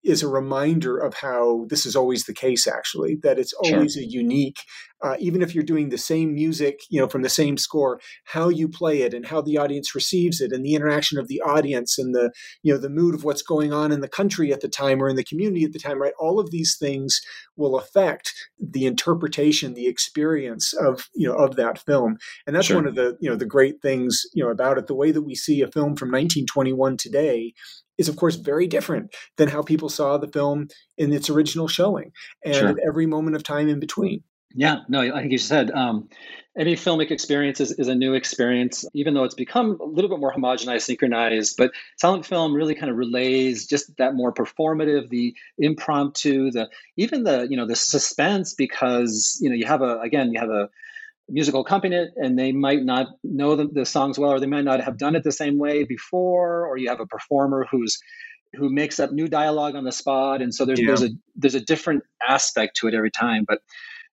is 0.04 0.24
a 0.24 0.28
reminder 0.28 0.98
of 0.98 1.16
how 1.16 1.66
this 1.70 1.86
is 1.86 1.96
always 1.96 2.24
the 2.26 2.34
case 2.34 2.68
actually 2.68 3.18
that 3.22 3.38
it's 3.38 3.54
always 3.54 3.94
sure. 3.94 4.04
a 4.04 4.06
unique 4.06 4.64
uh, 5.02 5.16
even 5.20 5.42
if 5.42 5.56
you're 5.56 5.64
doing 5.64 5.90
the 5.90 5.98
same 5.98 6.34
music 6.34 6.80
you 6.90 7.00
know 7.00 7.08
from 7.08 7.22
the 7.22 7.30
same 7.30 7.58
score 7.58 8.00
how 8.26 8.50
you 8.50 8.68
play 8.68 9.02
it 9.02 9.14
and 9.14 9.28
how 9.28 9.42
the 9.42 9.58
audience 9.58 9.94
receives 9.94 10.42
it 10.42 10.52
and 10.52 10.64
the 10.64 10.74
interaction 10.74 11.18
of 11.18 11.28
the 11.28 11.42
audience 11.42 11.98
and 11.98 12.16
the 12.16 12.32
you 12.64 12.74
know 12.74 12.80
the 12.80 12.90
mood 12.90 13.14
of 13.14 13.24
what's 13.24 13.42
going 13.42 13.74
on 13.74 13.92
in 13.92 14.02
the 14.02 14.08
country 14.08 14.54
at 14.54 14.62
the 14.62 14.70
time 14.70 15.02
or 15.02 15.10
in 15.10 15.16
the 15.16 15.24
community 15.24 15.64
at 15.64 15.74
the 15.74 15.80
time 15.80 16.02
right 16.02 16.14
all 16.20 16.40
of 16.40 16.52
these 16.52 16.78
things 16.78 17.20
will 17.56 17.78
affect 17.78 18.34
the 18.60 18.86
interpretation 18.86 19.74
the 19.74 19.88
experience 19.88 20.74
of 20.74 21.10
you 21.16 21.28
know 21.28 21.36
of 21.36 21.56
that 21.56 21.78
film 21.80 22.18
and 22.48 22.56
that's 22.56 22.68
sure. 22.68 22.78
one 22.78 22.88
of 22.88 22.96
the 22.96 23.18
you 23.20 23.30
know 23.30 23.36
the 23.36 23.46
great 23.46 23.82
things 23.82 24.24
you 24.34 24.44
know 24.44 24.50
about 24.50 24.78
it 24.78 24.88
the 24.88 24.96
way 24.96 25.12
that 25.12 25.24
we 25.24 25.36
see 25.36 25.62
a 25.62 25.68
film 25.68 25.96
from 25.96 26.10
1921 26.10 26.98
today 26.98 27.54
is 28.00 28.10
of 28.10 28.16
course 28.16 28.36
very 28.36 28.66
different 28.66 29.14
than 29.38 29.50
how 29.50 29.62
people 29.62 29.90
saw 29.90 30.18
the 30.18 30.28
film 30.28 30.68
in 30.98 31.14
its 31.14 31.30
original 31.30 31.68
showing 31.68 32.12
and 32.44 32.56
sure. 32.56 32.76
every 32.88 33.06
moment 33.06 33.36
of 33.36 33.44
time 33.44 33.70
in 33.70 33.80
between 33.80 34.24
yeah 34.56 34.80
no 34.88 35.02
i 35.02 35.20
think 35.20 35.32
you 35.32 35.38
said 35.38 35.70
um, 35.72 36.10
any 36.58 36.76
filmic 36.76 37.12
experience 37.12 37.62
is, 37.62 37.72
is 37.74 37.88
a 37.88 37.94
new 37.94 38.16
experience 38.16 38.84
even 38.96 39.14
though 39.14 39.24
it's 39.24 39.36
become 39.36 39.78
a 39.80 39.86
little 39.86 40.10
bit 40.10 40.20
more 40.20 40.34
homogenized 40.34 40.82
synchronized 40.82 41.56
but 41.58 41.72
silent 41.98 42.26
film 42.26 42.54
really 42.54 42.74
kind 42.74 42.90
of 42.90 42.98
relays 42.98 43.68
just 43.68 43.96
that 43.98 44.16
more 44.16 44.34
performative 44.34 45.10
the 45.10 45.36
impromptu 45.60 46.50
the 46.50 46.68
even 46.98 47.24
the 47.24 47.48
you 47.50 47.58
know 47.58 47.68
the 47.68 47.76
suspense 47.76 48.56
because 48.56 49.38
you 49.42 49.50
know 49.50 49.56
you 49.56 49.66
have 49.66 49.84
a 49.84 50.00
again 50.00 50.34
you 50.34 50.40
have 50.40 50.50
a 50.50 50.70
musical 51.30 51.62
accompaniment 51.62 52.12
and 52.16 52.38
they 52.38 52.52
might 52.52 52.84
not 52.84 53.08
know 53.24 53.56
the, 53.56 53.68
the, 53.68 53.86
songs 53.86 54.18
well 54.18 54.32
or 54.32 54.40
they 54.40 54.48
might 54.48 54.66
not 54.66 54.82
have 54.82 54.98
done 54.98 55.16
it 55.16 55.24
the 55.24 55.32
same 55.32 55.58
way 55.58 55.84
before 55.84 56.66
or 56.66 56.78
you 56.78 56.90
have 56.90 57.00
a 57.00 57.06
performer 57.06 57.66
who's 57.70 58.00
who 58.54 58.70
makes 58.70 59.00
up 59.00 59.12
new 59.12 59.28
dialogue 59.28 59.76
on 59.76 59.84
the 59.84 59.92
spot 59.92 60.42
and 60.42 60.54
so 60.54 60.66
there's 60.66 60.80
yeah. 60.80 60.88
there's 60.88 61.04
a 61.04 61.10
there's 61.36 61.56
a 61.56 61.62
different 61.62 62.04
aspect 62.28 62.76
to 62.78 62.88
it 62.88 62.94
every 62.94 63.12
time 63.12 63.46
but 63.48 63.60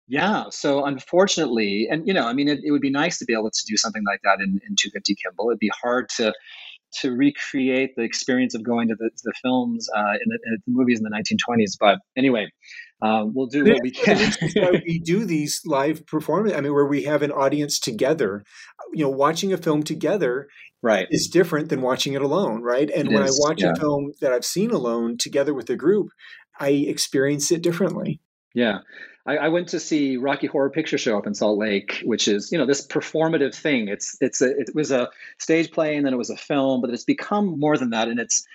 yeah 0.09 0.45
so 0.51 0.85
unfortunately 0.85 1.89
and 1.91 2.07
you 2.07 2.13
know 2.13 2.27
i 2.27 2.33
mean 2.33 2.49
it, 2.49 2.61
it 2.63 2.71
would 2.71 2.83
be 2.83 2.91
nice 2.91 3.19
to 3.19 3.25
be 3.25 3.33
able 3.33 3.51
to 3.51 3.65
do 3.67 3.77
something 3.77 4.05
like 4.07 4.21
that 4.23 4.41
in, 4.41 4.61
in 4.69 4.77
250 4.77 5.15
kimball 5.15 5.51
it'd 5.51 5.59
be 5.59 5.71
hard 5.83 6.09
to 6.09 6.33
to 6.93 7.13
recreate 7.13 7.97
the 7.97 8.03
experience 8.03 8.55
of 8.55 8.63
going 8.63 8.89
to 8.89 8.95
the, 8.95 9.11
the 9.25 9.33
films 9.43 9.89
uh, 9.95 10.13
in, 10.13 10.29
the, 10.29 10.39
in 10.47 10.63
the 10.67 10.73
movies 10.73 10.99
in 10.99 11.05
the 11.05 11.11
1920s 11.11 11.77
but 11.79 11.99
anyway 12.17 12.47
uh, 13.03 13.25
we'll 13.27 13.47
do 13.47 13.65
what 13.65 13.83
we 13.83 13.91
can. 13.91 14.33
we 14.87 14.99
do 15.05 15.25
these 15.25 15.61
live 15.67 16.07
performances. 16.07 16.57
I 16.57 16.61
mean, 16.63 16.73
where 16.73 16.87
we 16.87 17.03
have 17.03 17.23
an 17.23 17.33
audience 17.33 17.79
together. 17.79 18.45
You 18.93 19.05
know, 19.05 19.11
watching 19.11 19.53
a 19.53 19.59
film 19.59 19.83
together 19.83 20.49
right 20.83 21.07
is 21.11 21.29
different 21.29 21.69
than 21.69 21.83
watching 21.83 22.15
it 22.15 22.23
alone, 22.23 22.63
right? 22.63 22.91
And 22.91 23.09
it 23.09 23.15
when 23.15 23.23
is, 23.23 23.39
I 23.39 23.49
watch 23.49 23.63
yeah. 23.63 23.73
a 23.73 23.77
film 23.77 24.13
that 24.21 24.33
I've 24.33 24.45
seen 24.45 24.71
alone 24.71 25.19
together 25.19 25.53
with 25.53 25.69
a 25.69 25.77
group, 25.77 26.09
I 26.59 26.71
experience 26.71 27.51
it 27.51 27.63
differently. 27.63 28.21
Yeah. 28.55 28.79
I, 29.27 29.37
I, 29.37 29.49
went 29.49 29.69
to 29.71 29.81
see 29.81 30.17
Rocky 30.17 30.47
Horror 30.47 30.71
Picture 30.71 30.99
Show 30.99 31.19
up 31.19 31.27
in 31.27 31.35
Salt 31.35 31.59
Lake, 31.59 32.01
which 32.05 32.29
is 32.29 32.51
you 32.53 32.59
know 32.59 32.67
this 32.67 32.87
performative 32.87 33.55
thing. 33.55 33.89
It's 33.89 34.17
it's 34.21 34.41
a, 34.41 34.49
it 34.49 34.71
was 34.75 34.93
a 34.93 35.11
stage 35.39 35.73
play 35.73 35.97
and 35.97 36.07
then 36.07 36.15
it 36.15 36.17
was 36.17 36.31
a 36.31 36.37
film, 36.37 36.81
but 36.81 36.91
it's 36.91 37.05
become 37.05 37.59
more 37.59 37.77
than 37.77 37.91
that, 37.91 38.09
and 38.09 38.21
it's 38.21 38.47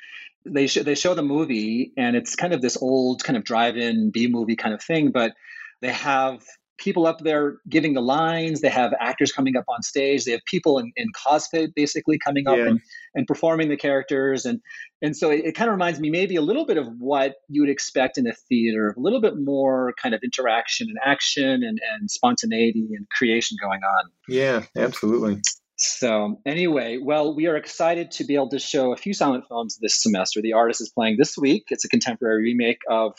they 0.45 0.67
show 0.67 0.84
they 0.84 0.95
show 0.95 1.13
the 1.13 1.23
movie 1.23 1.93
and 1.97 2.15
it's 2.15 2.36
kind 2.36 2.54
of 2.54 2.62
this 2.62 2.77
old 2.82 3.23
kind 3.23 3.38
of 3.38 3.43
drive-in 3.43 4.12
B 4.12 4.27
movie 4.27 4.56
kind 4.56 4.73
of 4.73 4.82
thing, 4.82 5.12
but 5.12 5.34
they 5.82 5.91
have 5.91 6.43
people 6.82 7.06
up 7.06 7.19
there 7.19 7.58
giving 7.69 7.93
the 7.93 8.01
lines. 8.01 8.62
They 8.62 8.69
have 8.69 8.93
actors 8.99 9.32
coming 9.32 9.56
up 9.56 9.65
on 9.67 9.84
stage. 9.84 10.25
They 10.25 10.32
have 10.32 10.41
people 10.45 10.80
in, 10.80 10.91
in 10.95 11.12
cosplay 11.13 11.71
basically 11.73 12.17
coming 12.17 12.47
up 12.47 12.58
yeah. 12.58 12.67
and, 12.67 12.82
and 13.13 13.27
performing 13.27 13.69
the 13.69 13.77
characters. 13.77 14.45
And 14.45 14.60
and 15.01 15.15
so 15.15 15.30
it, 15.30 15.45
it, 15.45 15.56
kind 15.56 15.69
of 15.69 15.73
reminds 15.73 15.99
me 15.99 16.10
maybe 16.10 16.36
a 16.36 16.41
little 16.41 16.65
bit 16.65 16.77
of 16.77 16.88
what 16.99 17.36
you 17.47 17.62
would 17.62 17.69
expect 17.69 18.17
in 18.17 18.27
a 18.27 18.34
theater, 18.34 18.93
a 18.97 18.99
little 18.99 19.21
bit 19.21 19.36
more 19.38 19.93
kind 20.01 20.13
of 20.13 20.21
interaction 20.23 20.88
and 20.89 20.97
action 21.04 21.63
and, 21.63 21.80
and 21.93 22.10
spontaneity 22.10 22.89
and 22.95 23.08
creation 23.10 23.58
going 23.62 23.82
on. 23.84 24.12
Yeah, 24.27 24.63
absolutely. 24.75 25.41
So, 25.83 26.39
anyway, 26.45 26.99
well, 27.01 27.35
we 27.35 27.47
are 27.47 27.55
excited 27.55 28.11
to 28.11 28.23
be 28.23 28.35
able 28.35 28.49
to 28.49 28.59
show 28.59 28.93
a 28.93 28.97
few 28.97 29.15
silent 29.15 29.45
films 29.47 29.79
this 29.81 29.99
semester. 29.99 30.39
The 30.39 30.53
artist 30.53 30.79
is 30.79 30.91
playing 30.91 31.15
this 31.17 31.35
week. 31.35 31.63
It's 31.69 31.85
a 31.85 31.89
contemporary 31.89 32.43
remake 32.43 32.77
of 32.87 33.13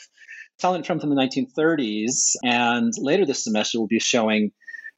silent 0.61 0.87
film 0.87 1.01
from 1.01 1.09
the 1.09 1.17
1930s. 1.17 2.35
And 2.41 2.93
later 2.97 3.25
this 3.25 3.43
semester, 3.43 3.79
we'll 3.79 3.87
be 3.87 3.99
showing 3.99 4.51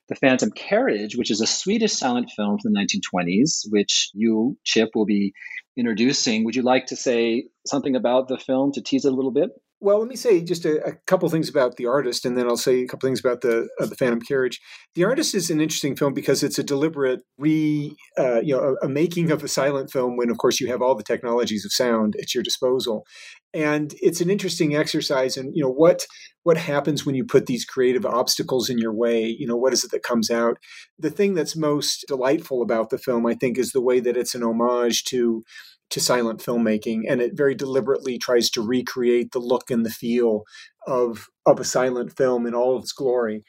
The 0.09 0.15
Phantom 0.15 0.51
Carriage, 0.51 1.15
which 1.15 1.31
is 1.31 1.41
a 1.41 1.47
Swedish 1.47 1.93
silent 1.93 2.29
film 2.35 2.59
from 2.59 2.73
the 2.73 2.79
1920s, 2.79 3.65
which 3.71 4.11
you, 4.13 4.59
Chip, 4.63 4.91
will 4.93 5.07
be 5.07 5.33
introducing. 5.75 6.45
Would 6.45 6.55
you 6.55 6.61
like 6.61 6.85
to 6.87 6.95
say 6.95 7.47
something 7.65 7.95
about 7.95 8.27
the 8.27 8.37
film 8.37 8.73
to 8.73 8.81
tease 8.83 9.05
it 9.05 9.11
a 9.11 9.15
little 9.15 9.31
bit? 9.31 9.49
Well, 9.81 9.99
let 9.99 10.07
me 10.07 10.15
say 10.15 10.41
just 10.41 10.65
a, 10.65 10.83
a 10.85 10.93
couple 11.05 11.29
things 11.29 11.49
about 11.49 11.75
the 11.75 11.85
artist, 11.85 12.25
and 12.25 12.37
then 12.37 12.47
I'll 12.47 12.55
say 12.55 12.83
a 12.83 12.87
couple 12.87 13.07
things 13.07 13.19
about 13.19 13.41
the 13.41 13.67
uh, 13.79 13.85
the 13.85 13.95
Phantom 13.95 14.21
Carriage. 14.21 14.61
The 14.95 15.03
artist 15.03 15.35
is 15.35 15.49
an 15.49 15.59
interesting 15.59 15.97
film 15.97 16.13
because 16.13 16.43
it's 16.43 16.57
a 16.57 16.63
deliberate 16.63 17.21
re, 17.37 17.93
uh, 18.17 18.39
you 18.41 18.55
know, 18.55 18.77
a, 18.81 18.85
a, 18.85 18.89
making 18.89 19.31
of 19.31 19.43
a 19.43 19.49
silent 19.49 19.91
film. 19.91 20.15
When 20.15 20.29
of 20.29 20.37
course 20.37 20.61
you 20.61 20.67
have 20.67 20.81
all 20.81 20.95
the 20.95 21.03
technologies 21.03 21.65
of 21.65 21.73
sound 21.73 22.15
at 22.21 22.33
your 22.33 22.41
disposal, 22.41 23.05
and 23.53 23.93
it's 24.01 24.21
an 24.21 24.29
interesting 24.29 24.75
exercise. 24.75 25.35
And 25.35 25.53
you 25.53 25.63
know 25.63 25.71
what 25.71 26.07
what 26.43 26.57
happens 26.57 27.05
when 27.05 27.15
you 27.15 27.25
put 27.25 27.45
these 27.45 27.65
creative 27.65 28.05
obstacles 28.05 28.69
in 28.69 28.77
your 28.77 28.93
way? 28.93 29.25
You 29.25 29.45
know 29.45 29.57
what 29.57 29.73
is 29.73 29.83
it 29.83 29.91
that 29.91 30.03
comes 30.03 30.31
out? 30.31 30.57
The 30.97 31.11
thing 31.11 31.33
that's 31.33 31.55
most 31.55 32.05
delightful 32.07 32.61
about 32.61 32.91
the 32.91 32.97
film, 32.97 33.25
I 33.25 33.33
think, 33.33 33.57
is 33.57 33.71
the 33.71 33.81
way 33.81 33.99
that 33.99 34.15
it's 34.15 34.35
an 34.35 34.43
homage 34.43 35.03
to 35.05 35.43
to 35.91 35.99
silent 35.99 36.39
filmmaking, 36.41 37.03
and 37.07 37.21
it 37.21 37.35
very 37.35 37.55
deliberately 37.55 38.17
tries 38.17 38.49
to 38.51 38.61
recreate 38.61 39.31
the 39.31 39.39
look 39.39 39.69
and 39.71 39.85
the 39.85 39.89
feel 39.89 40.43
of 40.87 41.27
of 41.45 41.59
a 41.59 41.63
silent 41.63 42.15
film 42.15 42.45
in 42.45 42.55
all 42.55 42.79
its 42.79 42.91
glory 42.91 43.43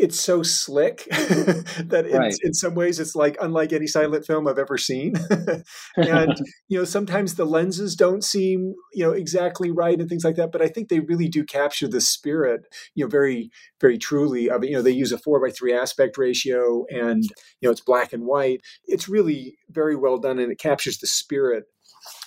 it's 0.00 0.18
so 0.18 0.42
slick 0.42 1.04
that 1.10 2.06
in, 2.08 2.16
right. 2.16 2.34
in, 2.42 2.54
some 2.54 2.74
ways 2.74 2.98
it's 2.98 3.14
like 3.14 3.36
unlike 3.40 3.70
any 3.72 3.86
silent 3.86 4.24
film 4.24 4.48
I've 4.48 4.58
ever 4.58 4.78
seen. 4.78 5.14
and 5.96 6.40
you 6.68 6.78
know, 6.78 6.84
sometimes 6.84 7.34
the 7.34 7.44
lenses 7.44 7.94
don't 7.94 8.24
seem 8.24 8.74
you 8.94 9.04
know 9.04 9.12
exactly 9.12 9.70
right 9.70 10.00
and 10.00 10.08
things 10.08 10.24
like 10.24 10.36
that. 10.36 10.52
But 10.52 10.62
I 10.62 10.68
think 10.68 10.88
they 10.88 11.00
really 11.00 11.28
do 11.28 11.44
capture 11.44 11.86
the 11.86 12.00
spirit, 12.00 12.62
you 12.94 13.04
know, 13.04 13.10
very 13.10 13.50
very 13.80 13.98
truly 13.98 14.48
of 14.48 14.64
it. 14.64 14.70
You 14.70 14.76
know, 14.76 14.82
they 14.82 14.90
use 14.90 15.12
a 15.12 15.18
four 15.18 15.38
by 15.38 15.52
three 15.52 15.74
aspect 15.74 16.16
ratio, 16.16 16.86
and 16.88 17.22
you 17.60 17.68
know, 17.68 17.70
it's 17.70 17.82
black 17.82 18.14
and 18.14 18.24
white. 18.24 18.62
It's 18.86 19.08
really 19.08 19.58
very 19.68 19.96
well 19.96 20.16
done, 20.16 20.38
and 20.38 20.50
it 20.50 20.58
captures 20.58 20.98
the 20.98 21.06
spirit 21.06 21.64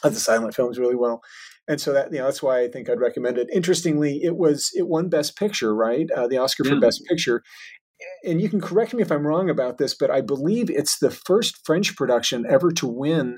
of 0.04 0.14
the 0.14 0.20
silent 0.20 0.54
films 0.54 0.78
really 0.78 0.96
well 0.96 1.24
and 1.68 1.80
so 1.80 1.94
that 1.94 2.12
you 2.12 2.20
know 2.20 2.26
that's 2.26 2.44
why 2.44 2.62
I 2.62 2.68
think 2.68 2.90
I'd 2.90 3.00
recommend 3.00 3.38
it. 3.38 3.48
Interestingly, 3.54 4.20
it 4.24 4.36
was 4.36 4.70
it 4.74 4.88
won 4.88 5.10
Best 5.10 5.38
Picture, 5.38 5.76
right? 5.76 6.10
Uh, 6.12 6.28
the 6.28 6.38
Oscar 6.38 6.64
yeah. 6.66 6.74
for 6.74 6.80
Best 6.80 7.02
Picture. 7.10 7.42
And 8.26 8.42
you 8.42 8.50
can 8.50 8.60
correct 8.60 8.94
me 8.94 9.02
if 9.02 9.12
I'm 9.12 9.26
wrong 9.26 9.50
about 9.50 9.78
this, 9.78 9.96
but 9.96 10.12
I 10.12 10.20
believe 10.20 10.70
it's 10.70 11.00
the 11.00 11.12
first 11.12 11.66
French 11.66 11.96
production 11.96 12.46
ever 12.50 12.70
to 12.72 12.88
win 12.88 13.38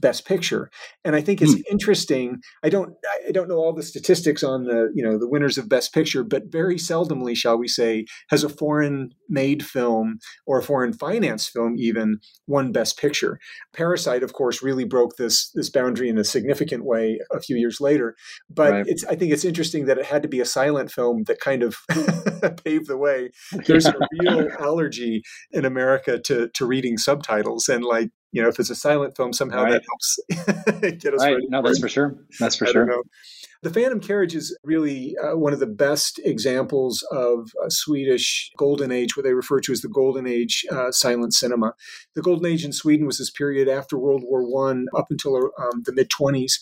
best 0.00 0.26
picture 0.26 0.70
and 1.04 1.14
i 1.14 1.20
think 1.20 1.42
it's 1.42 1.54
mm. 1.54 1.62
interesting 1.70 2.38
i 2.62 2.68
don't 2.68 2.94
i 3.28 3.30
don't 3.30 3.48
know 3.48 3.56
all 3.56 3.72
the 3.72 3.82
statistics 3.82 4.42
on 4.42 4.64
the 4.64 4.90
you 4.94 5.02
know 5.02 5.18
the 5.18 5.28
winners 5.28 5.58
of 5.58 5.68
best 5.68 5.92
picture 5.92 6.24
but 6.24 6.44
very 6.50 6.76
seldomly 6.76 7.36
shall 7.36 7.58
we 7.58 7.68
say 7.68 8.04
has 8.28 8.42
a 8.42 8.48
foreign 8.48 9.10
made 9.28 9.64
film 9.64 10.18
or 10.46 10.58
a 10.58 10.62
foreign 10.62 10.92
finance 10.92 11.48
film 11.48 11.76
even 11.78 12.18
won 12.46 12.72
best 12.72 12.98
picture 12.98 13.38
parasite 13.72 14.22
of 14.22 14.32
course 14.32 14.62
really 14.62 14.84
broke 14.84 15.16
this 15.16 15.50
this 15.54 15.70
boundary 15.70 16.08
in 16.08 16.18
a 16.18 16.24
significant 16.24 16.84
way 16.84 17.18
a 17.32 17.40
few 17.40 17.56
years 17.56 17.80
later 17.80 18.16
but 18.48 18.72
right. 18.72 18.86
it's 18.86 19.04
i 19.04 19.14
think 19.14 19.32
it's 19.32 19.44
interesting 19.44 19.86
that 19.86 19.98
it 19.98 20.06
had 20.06 20.22
to 20.22 20.28
be 20.28 20.40
a 20.40 20.44
silent 20.44 20.90
film 20.90 21.24
that 21.24 21.40
kind 21.40 21.62
of 21.62 21.76
paved 22.64 22.88
the 22.88 22.96
way 22.96 23.30
there's 23.66 23.86
a 23.86 23.94
real 24.20 24.48
allergy 24.58 25.22
in 25.52 25.64
america 25.64 26.18
to 26.18 26.48
to 26.54 26.64
reading 26.64 26.96
subtitles 26.96 27.68
and 27.68 27.84
like 27.84 28.10
you 28.32 28.42
know, 28.42 28.48
if 28.48 28.58
it's 28.58 28.70
a 28.70 28.74
silent 28.74 29.16
film, 29.16 29.32
somehow 29.32 29.64
right. 29.64 29.72
that 29.72 29.82
helps 29.88 31.00
get 31.02 31.14
us 31.14 31.20
right. 31.20 31.34
ready. 31.34 31.46
No, 31.48 31.62
that's 31.62 31.80
for 31.80 31.88
sure. 31.88 32.16
That's 32.38 32.56
for 32.56 32.66
sure. 32.66 33.02
The 33.62 33.70
Phantom 33.70 34.00
Carriage 34.00 34.34
is 34.34 34.56
really 34.64 35.14
uh, 35.22 35.36
one 35.36 35.52
of 35.52 35.60
the 35.60 35.66
best 35.66 36.18
examples 36.24 37.06
of 37.12 37.50
a 37.64 37.70
Swedish 37.70 38.50
golden 38.56 38.90
age, 38.90 39.16
what 39.16 39.24
they 39.24 39.34
refer 39.34 39.60
to 39.60 39.72
as 39.72 39.82
the 39.82 39.88
golden 39.88 40.26
age 40.26 40.64
uh, 40.72 40.90
silent 40.92 41.34
cinema. 41.34 41.74
The 42.14 42.22
golden 42.22 42.46
age 42.46 42.64
in 42.64 42.72
Sweden 42.72 43.06
was 43.06 43.18
this 43.18 43.30
period 43.30 43.68
after 43.68 43.98
World 43.98 44.22
War 44.24 44.50
One 44.50 44.86
up 44.96 45.06
until 45.10 45.36
um, 45.36 45.82
the 45.84 45.92
mid 45.92 46.08
20s, 46.08 46.52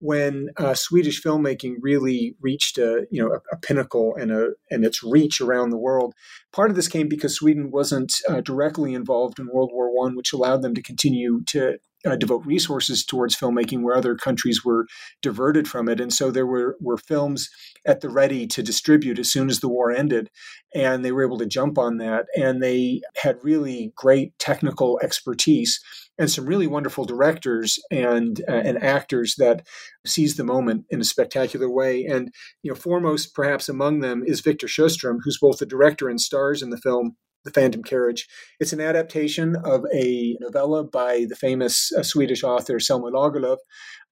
when 0.00 0.48
uh, 0.56 0.74
Swedish 0.74 1.22
filmmaking 1.22 1.76
really 1.80 2.36
reached 2.40 2.78
a 2.78 3.06
you 3.10 3.22
know 3.22 3.32
a, 3.32 3.54
a, 3.54 3.58
pinnacle 3.58 4.14
and 4.16 4.30
a 4.30 4.50
and 4.70 4.84
its 4.84 5.02
reach 5.02 5.40
around 5.40 5.70
the 5.70 5.78
world. 5.78 6.14
Part 6.52 6.70
of 6.70 6.76
this 6.76 6.88
came 6.88 7.08
because 7.08 7.34
Sweden 7.34 7.70
wasn't 7.70 8.12
uh, 8.28 8.40
directly 8.40 8.94
involved 8.94 9.38
in 9.38 9.48
World 9.52 9.70
War 9.72 9.94
One, 9.94 10.16
which 10.16 10.32
allowed 10.32 10.62
them 10.62 10.74
to 10.74 10.82
continue 10.82 11.42
to 11.46 11.78
uh, 12.06 12.16
devote 12.16 12.46
resources 12.46 13.04
towards 13.04 13.36
filmmaking 13.36 13.82
where 13.82 13.96
other 13.96 14.14
countries 14.14 14.64
were 14.64 14.86
diverted 15.20 15.66
from 15.66 15.88
it. 15.88 16.00
And 16.00 16.12
so 16.12 16.30
there 16.30 16.46
were, 16.46 16.76
were 16.80 16.96
films 16.96 17.50
at 17.84 18.00
the 18.00 18.08
ready 18.08 18.46
to 18.48 18.62
distribute 18.62 19.18
as 19.18 19.30
soon 19.30 19.50
as 19.50 19.60
the 19.60 19.68
war 19.68 19.90
ended. 19.90 20.30
And 20.74 21.04
they 21.04 21.12
were 21.12 21.24
able 21.24 21.38
to 21.38 21.46
jump 21.46 21.76
on 21.78 21.98
that. 21.98 22.26
And 22.36 22.62
they 22.62 23.00
had 23.16 23.42
really 23.42 23.92
great 23.96 24.38
technical 24.38 25.00
expertise 25.02 25.80
and 26.18 26.30
some 26.30 26.46
really 26.46 26.66
wonderful 26.66 27.04
directors 27.04 27.78
and 27.90 28.42
uh, 28.48 28.52
and 28.52 28.82
actors 28.82 29.34
that 29.38 29.66
seize 30.06 30.36
the 30.36 30.44
moment 30.44 30.84
in 30.90 31.00
a 31.00 31.04
spectacular 31.04 31.70
way. 31.70 32.04
And 32.04 32.32
you 32.62 32.70
know, 32.70 32.74
foremost 32.74 33.34
perhaps 33.34 33.68
among 33.68 34.00
them 34.00 34.22
is 34.26 34.40
Victor 34.40 34.66
Sjöström, 34.66 35.18
who's 35.22 35.38
both 35.38 35.58
the 35.58 35.66
director 35.66 36.08
and 36.08 36.20
stars 36.20 36.62
in 36.62 36.70
the 36.70 36.78
film 36.78 37.16
The 37.44 37.52
Phantom 37.52 37.82
Carriage. 37.82 38.26
It's 38.58 38.72
an 38.72 38.80
adaptation 38.80 39.56
of 39.64 39.84
a 39.94 40.36
novella 40.40 40.84
by 40.84 41.26
the 41.28 41.36
famous 41.36 41.92
uh, 41.96 42.02
Swedish 42.02 42.42
author 42.42 42.80
Selma 42.80 43.10
Lagerlöf, 43.10 43.58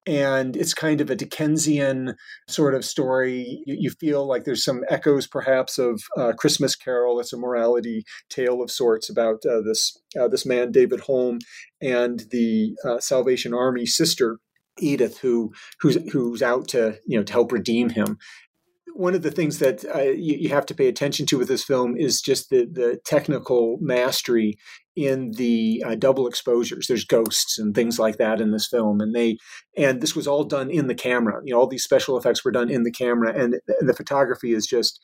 and 0.07 0.55
it's 0.55 0.73
kind 0.73 1.01
of 1.01 1.09
a 1.09 1.15
Dickensian 1.15 2.15
sort 2.47 2.73
of 2.73 2.85
story. 2.85 3.61
You, 3.65 3.75
you 3.79 3.89
feel 3.91 4.25
like 4.25 4.45
there's 4.45 4.63
some 4.63 4.83
echoes, 4.89 5.27
perhaps, 5.27 5.77
of 5.77 6.01
uh, 6.17 6.31
Christmas 6.37 6.75
Carol. 6.75 7.19
It's 7.19 7.33
a 7.33 7.37
morality 7.37 8.05
tale 8.29 8.61
of 8.61 8.71
sorts 8.71 9.09
about 9.09 9.45
uh, 9.45 9.61
this 9.61 9.97
uh, 10.19 10.29
this 10.29 10.45
man 10.45 10.71
David 10.71 11.01
Holm 11.01 11.39
and 11.81 12.23
the 12.31 12.75
uh, 12.85 12.99
Salvation 12.99 13.53
Army 13.53 13.85
sister 13.85 14.39
Edith, 14.79 15.19
who 15.19 15.51
who's 15.81 15.97
who's 16.11 16.41
out 16.41 16.69
to 16.69 16.97
you 17.05 17.17
know 17.17 17.23
to 17.23 17.33
help 17.33 17.51
redeem 17.51 17.89
him 17.89 18.17
one 18.97 19.13
of 19.13 19.21
the 19.21 19.31
things 19.31 19.59
that 19.59 19.85
uh, 19.93 20.01
you, 20.01 20.35
you, 20.37 20.49
have 20.49 20.65
to 20.65 20.73
pay 20.73 20.87
attention 20.87 21.27
to 21.27 21.37
with 21.37 21.47
this 21.47 21.63
film 21.63 21.95
is 21.95 22.19
just 22.19 22.49
the 22.49 22.65
the 22.65 22.99
technical 23.05 23.77
mastery 23.79 24.57
in 24.95 25.31
the 25.33 25.83
uh, 25.85 25.93
double 25.93 26.27
exposures. 26.27 26.87
There's 26.87 27.05
ghosts 27.05 27.59
and 27.59 27.75
things 27.75 27.99
like 27.99 28.17
that 28.17 28.41
in 28.41 28.51
this 28.51 28.67
film, 28.67 28.99
and 28.99 29.15
they 29.15 29.37
and 29.77 30.01
this 30.01 30.15
was 30.15 30.27
all 30.27 30.43
done 30.43 30.71
in 30.71 30.87
the 30.87 30.95
camera. 30.95 31.41
You 31.45 31.53
know, 31.53 31.59
all 31.59 31.67
these 31.67 31.83
special 31.83 32.17
effects 32.17 32.43
were 32.43 32.51
done 32.51 32.71
in 32.71 32.83
the 32.83 32.91
camera, 32.91 33.31
and 33.39 33.59
the 33.81 33.93
photography 33.93 34.51
is 34.53 34.65
just 34.65 34.99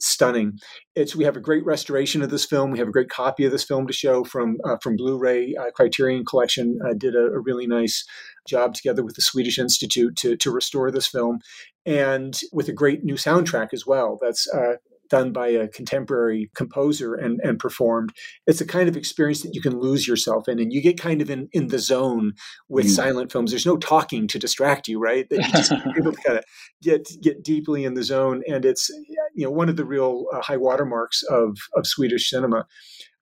stunning. 0.00 0.58
It's 0.94 1.16
we 1.16 1.24
have 1.24 1.36
a 1.36 1.40
great 1.40 1.64
restoration 1.64 2.22
of 2.22 2.30
this 2.30 2.44
film. 2.44 2.70
We 2.70 2.78
have 2.78 2.88
a 2.88 2.92
great 2.92 3.08
copy 3.08 3.44
of 3.44 3.52
this 3.52 3.64
film 3.64 3.86
to 3.86 3.92
show 3.92 4.24
from 4.24 4.58
uh, 4.64 4.76
from 4.82 4.96
Blu-ray. 4.96 5.54
Uh, 5.58 5.70
Criterion 5.74 6.24
Collection 6.24 6.78
uh, 6.84 6.94
did 6.94 7.14
a, 7.14 7.26
a, 7.26 7.40
really 7.40 7.66
nice 7.66 8.04
job 8.48 8.74
together 8.74 9.04
with 9.04 9.16
the 9.16 9.22
Swedish 9.22 9.58
Institute 9.58 10.16
to 10.16 10.36
to 10.36 10.50
restore 10.50 10.90
this 10.90 11.06
film, 11.06 11.40
and 11.84 12.40
with 12.52 12.68
a 12.68 12.72
great 12.72 13.04
new 13.04 13.14
soundtrack 13.14 13.68
as 13.72 13.86
well. 13.86 14.18
That's 14.20 14.46
uh, 14.52 14.76
done 15.08 15.32
by 15.32 15.48
a 15.48 15.68
contemporary 15.68 16.50
composer 16.54 17.14
and, 17.14 17.40
and 17.42 17.58
performed, 17.58 18.10
it's 18.46 18.60
a 18.60 18.66
kind 18.66 18.88
of 18.88 18.96
experience 18.96 19.42
that 19.42 19.54
you 19.54 19.60
can 19.60 19.78
lose 19.78 20.06
yourself 20.06 20.48
in 20.48 20.58
and 20.58 20.72
you 20.72 20.82
get 20.82 20.98
kind 20.98 21.20
of 21.22 21.30
in, 21.30 21.48
in 21.52 21.68
the 21.68 21.78
zone 21.78 22.32
with 22.68 22.86
mm. 22.86 22.90
silent 22.90 23.32
films. 23.32 23.50
There's 23.50 23.66
no 23.66 23.76
talking 23.76 24.26
to 24.28 24.38
distract 24.38 24.88
you, 24.88 24.98
right? 24.98 25.28
That 25.30 25.38
you 25.38 25.52
just 25.52 25.72
able 25.98 26.12
to 26.12 26.22
kind 26.22 26.38
of 26.38 26.44
get 26.82 27.08
get 27.22 27.42
deeply 27.42 27.84
in 27.84 27.94
the 27.94 28.02
zone. 28.02 28.42
And 28.48 28.64
it's 28.64 28.88
you 29.34 29.44
know 29.44 29.50
one 29.50 29.68
of 29.68 29.76
the 29.76 29.84
real 29.84 30.26
uh, 30.32 30.42
high 30.42 30.56
watermarks 30.56 31.22
of 31.24 31.56
of 31.74 31.86
Swedish 31.86 32.30
cinema 32.30 32.66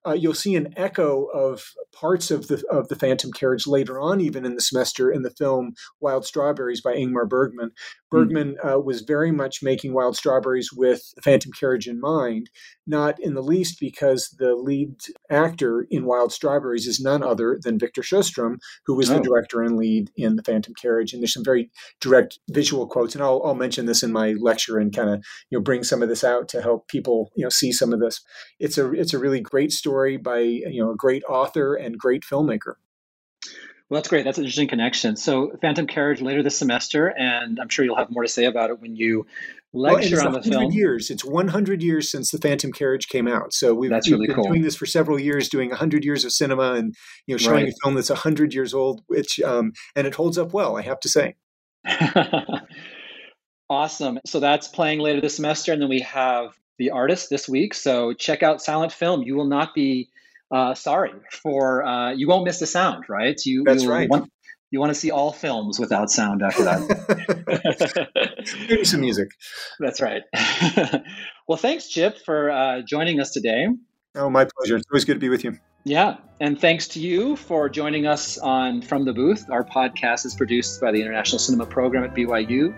uh, 0.05 0.13
you'll 0.13 0.33
see 0.33 0.55
an 0.55 0.73
echo 0.77 1.25
of 1.25 1.63
parts 1.93 2.29
of 2.29 2.47
the 2.47 2.63
of 2.69 2.87
the 2.89 2.95
Phantom 2.95 3.31
Carriage 3.31 3.65
later 3.65 3.99
on, 3.99 4.21
even 4.21 4.45
in 4.45 4.55
the 4.55 4.61
semester, 4.61 5.11
in 5.11 5.23
the 5.23 5.31
film 5.31 5.73
Wild 5.99 6.25
Strawberries 6.25 6.81
by 6.81 6.93
Ingmar 6.93 7.27
Bergman. 7.27 7.71
Hmm. 8.11 8.17
Bergman 8.17 8.55
mm. 8.63 8.75
uh, 8.75 8.79
was 8.79 9.01
very 9.01 9.31
much 9.31 9.63
making 9.63 9.93
Wild 9.93 10.15
Strawberries 10.15 10.69
with 10.71 11.01
the 11.15 11.21
Phantom 11.21 11.51
Carriage 11.51 11.87
in 11.87 11.99
mind, 11.99 12.49
not 12.85 13.19
in 13.19 13.33
the 13.33 13.43
least 13.43 13.79
because 13.79 14.35
the 14.37 14.55
lead 14.55 14.95
actor 15.29 15.87
in 15.89 16.05
Wild 16.05 16.31
Strawberries 16.31 16.87
is 16.87 16.99
none 16.99 17.23
other 17.23 17.59
than 17.61 17.79
Victor 17.79 18.01
Sjöström, 18.01 18.57
who 18.85 18.95
was 18.95 19.09
oh. 19.09 19.15
the 19.15 19.23
director 19.23 19.61
and 19.61 19.77
lead 19.77 20.11
in 20.15 20.35
the 20.35 20.43
Phantom 20.43 20.73
Carriage. 20.79 21.13
And 21.13 21.21
there's 21.21 21.33
some 21.33 21.43
very 21.43 21.71
direct 21.99 22.39
visual 22.49 22.87
quotes, 22.87 23.15
and 23.15 23.23
I'll, 23.23 23.41
I'll 23.43 23.55
mention 23.55 23.85
this 23.85 24.03
in 24.03 24.11
my 24.11 24.35
lecture 24.39 24.77
and 24.77 24.95
kind 24.95 25.09
of 25.09 25.23
you 25.49 25.57
know 25.57 25.63
bring 25.63 25.83
some 25.83 26.03
of 26.03 26.09
this 26.09 26.23
out 26.23 26.47
to 26.49 26.61
help 26.61 26.87
people 26.87 27.31
you 27.35 27.43
know 27.43 27.49
see 27.49 27.71
some 27.71 27.93
of 27.93 27.99
this. 27.99 28.21
It's 28.59 28.77
a 28.77 28.91
it's 28.91 29.13
a 29.13 29.19
really 29.19 29.41
great 29.41 29.71
story 29.71 29.94
story 29.95 30.17
by 30.17 30.39
you 30.39 30.83
know 30.83 30.91
a 30.91 30.95
great 30.95 31.23
author 31.23 31.75
and 31.75 31.97
great 31.97 32.23
filmmaker. 32.23 32.75
Well, 33.87 33.99
that's 33.99 34.09
great. 34.09 34.25
That's 34.25 34.39
an 34.39 34.43
interesting 34.43 34.67
connection. 34.67 35.15
So, 35.15 35.51
Phantom 35.61 35.85
Carriage 35.85 36.19
later 36.19 36.41
this 36.41 36.57
semester, 36.57 37.07
and 37.07 37.59
I'm 37.59 37.69
sure 37.69 37.85
you'll 37.85 37.97
have 37.97 38.09
more 38.09 38.23
to 38.23 38.29
say 38.29 38.45
about 38.45 38.71
it 38.71 38.81
when 38.81 38.95
you 38.95 39.27
lecture 39.73 40.17
well, 40.17 40.27
on 40.27 40.33
the 40.33 40.41
film. 40.41 40.71
Years. 40.71 41.11
It's 41.11 41.23
100 41.23 41.83
years 41.83 42.09
since 42.09 42.31
the 42.31 42.39
Phantom 42.39 42.71
Carriage 42.71 43.07
came 43.07 43.27
out. 43.27 43.53
So 43.53 43.75
we've, 43.75 43.91
that's 43.91 44.07
we've 44.07 44.15
really 44.15 44.27
been 44.27 44.37
cool. 44.37 44.47
doing 44.47 44.63
this 44.63 44.75
for 44.75 44.87
several 44.87 45.19
years, 45.19 45.49
doing 45.49 45.69
100 45.69 46.03
years 46.03 46.25
of 46.25 46.31
cinema, 46.31 46.73
and 46.73 46.95
you 47.27 47.35
know, 47.35 47.37
showing 47.37 47.65
right. 47.65 47.73
a 47.73 47.75
film 47.83 47.93
that's 47.93 48.09
100 48.09 48.53
years 48.53 48.73
old, 48.73 49.01
which 49.07 49.39
um, 49.41 49.71
and 49.95 50.07
it 50.07 50.15
holds 50.15 50.37
up 50.39 50.51
well, 50.51 50.77
I 50.77 50.81
have 50.81 50.99
to 51.01 51.09
say. 51.09 51.35
awesome. 53.69 54.19
So 54.25 54.39
that's 54.39 54.67
playing 54.67 54.99
later 54.99 55.21
this 55.21 55.35
semester, 55.35 55.71
and 55.73 55.81
then 55.81 55.89
we 55.89 56.01
have 56.01 56.57
the 56.77 56.91
artist 56.91 57.29
this 57.29 57.47
week. 57.47 57.73
So 57.73 58.13
check 58.13 58.43
out 58.43 58.61
Silent 58.61 58.91
Film. 58.91 59.23
You 59.23 59.35
will 59.35 59.47
not 59.47 59.73
be 59.73 60.09
uh, 60.51 60.75
sorry 60.75 61.13
for 61.31 61.83
uh, 61.83 62.11
you 62.11 62.27
won't 62.27 62.45
miss 62.45 62.59
the 62.59 62.67
sound, 62.67 63.05
right? 63.09 63.39
You 63.45 63.63
that's 63.65 63.83
you 63.83 63.91
right. 63.91 64.09
Want, 64.09 64.31
you 64.71 64.79
want 64.79 64.93
to 64.93 64.99
see 64.99 65.11
all 65.11 65.31
films 65.31 65.79
without 65.79 66.09
sound 66.09 66.41
after 66.41 66.63
that. 66.65 68.07
Maybe 68.69 68.83
some 68.83 69.01
music. 69.01 69.29
That's 69.79 70.01
right. 70.01 70.23
well, 71.47 71.57
thanks, 71.57 71.87
Chip, 71.87 72.19
for 72.25 72.51
uh, 72.51 72.81
joining 72.87 73.19
us 73.19 73.31
today. 73.31 73.67
Oh, 74.15 74.29
my 74.29 74.45
pleasure. 74.45 74.77
It's 74.77 74.85
always 74.91 75.05
good 75.05 75.15
to 75.15 75.19
be 75.19 75.29
with 75.29 75.43
you. 75.43 75.57
Yeah. 75.83 76.17
And 76.39 76.59
thanks 76.59 76.87
to 76.89 76.99
you 76.99 77.35
for 77.35 77.69
joining 77.69 78.07
us 78.07 78.37
on 78.37 78.81
From 78.81 79.05
the 79.05 79.13
Booth. 79.13 79.49
Our 79.51 79.63
podcast 79.63 80.25
is 80.25 80.33
produced 80.33 80.81
by 80.81 80.91
the 80.91 80.99
International 80.99 81.37
Cinema 81.37 81.65
Program 81.65 82.03
at 82.03 82.15
BYU 82.15 82.73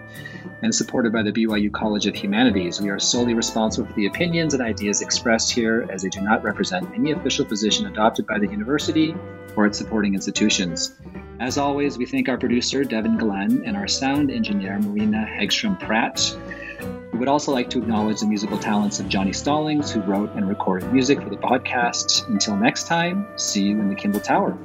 and 0.62 0.76
supported 0.76 1.14
by 1.14 1.24
the 1.24 1.32
BYU 1.32 1.72
College 1.72 2.06
of 2.06 2.16
Humanities. 2.16 2.82
We 2.82 2.90
are 2.90 3.00
solely 3.00 3.34
responsible 3.34 3.88
for 3.88 3.94
the 3.94 4.08
opinions 4.08 4.54
and 4.54 4.62
ideas 4.62 5.02
expressed 5.02 5.52
here 5.52 5.88
as 5.90 6.02
they 6.02 6.10
do 6.10 6.22
not 6.22 6.44
represent 6.44 6.94
any 6.96 7.12
official 7.12 7.46
position 7.46 7.86
adopted 7.86 8.28
by 8.28 8.40
the 8.40 8.48
university 8.48 9.16
or 9.56 9.66
its 9.66 9.78
supporting 9.78 10.14
institutions. 10.14 10.96
As 11.40 11.58
always, 11.58 11.98
we 11.98 12.06
thank 12.06 12.30
our 12.30 12.38
producer, 12.38 12.84
Devin 12.84 13.18
Glenn, 13.18 13.64
and 13.66 13.78
our 13.78 13.88
sound 13.88 14.32
engineer, 14.32 14.80
Marina 14.80 15.26
Hegstrom 15.26 15.80
Pratt. 15.80 16.36
We 17.12 17.20
would 17.20 17.28
also 17.28 17.52
like 17.52 17.70
to 17.72 17.80
acknowledge 17.80 18.20
the 18.20 18.28
musical 18.28 18.58
talents 18.58 19.00
of 19.00 19.08
Johnny 19.08 19.34
Stallings, 19.34 19.92
who 19.92 20.02
wrote 20.02 20.32
and 20.36 20.48
recorded 20.48 20.92
music 20.92 21.22
for 21.22 21.30
the 21.30 21.38
podcast. 21.38 22.28
Until 22.28 22.58
next 22.58 22.88
time, 22.88 23.28
see 23.38 23.64
you 23.64 23.80
in 23.80 23.90
the 23.90 23.96
Kimball 23.96 24.22
Tower. 24.22 24.58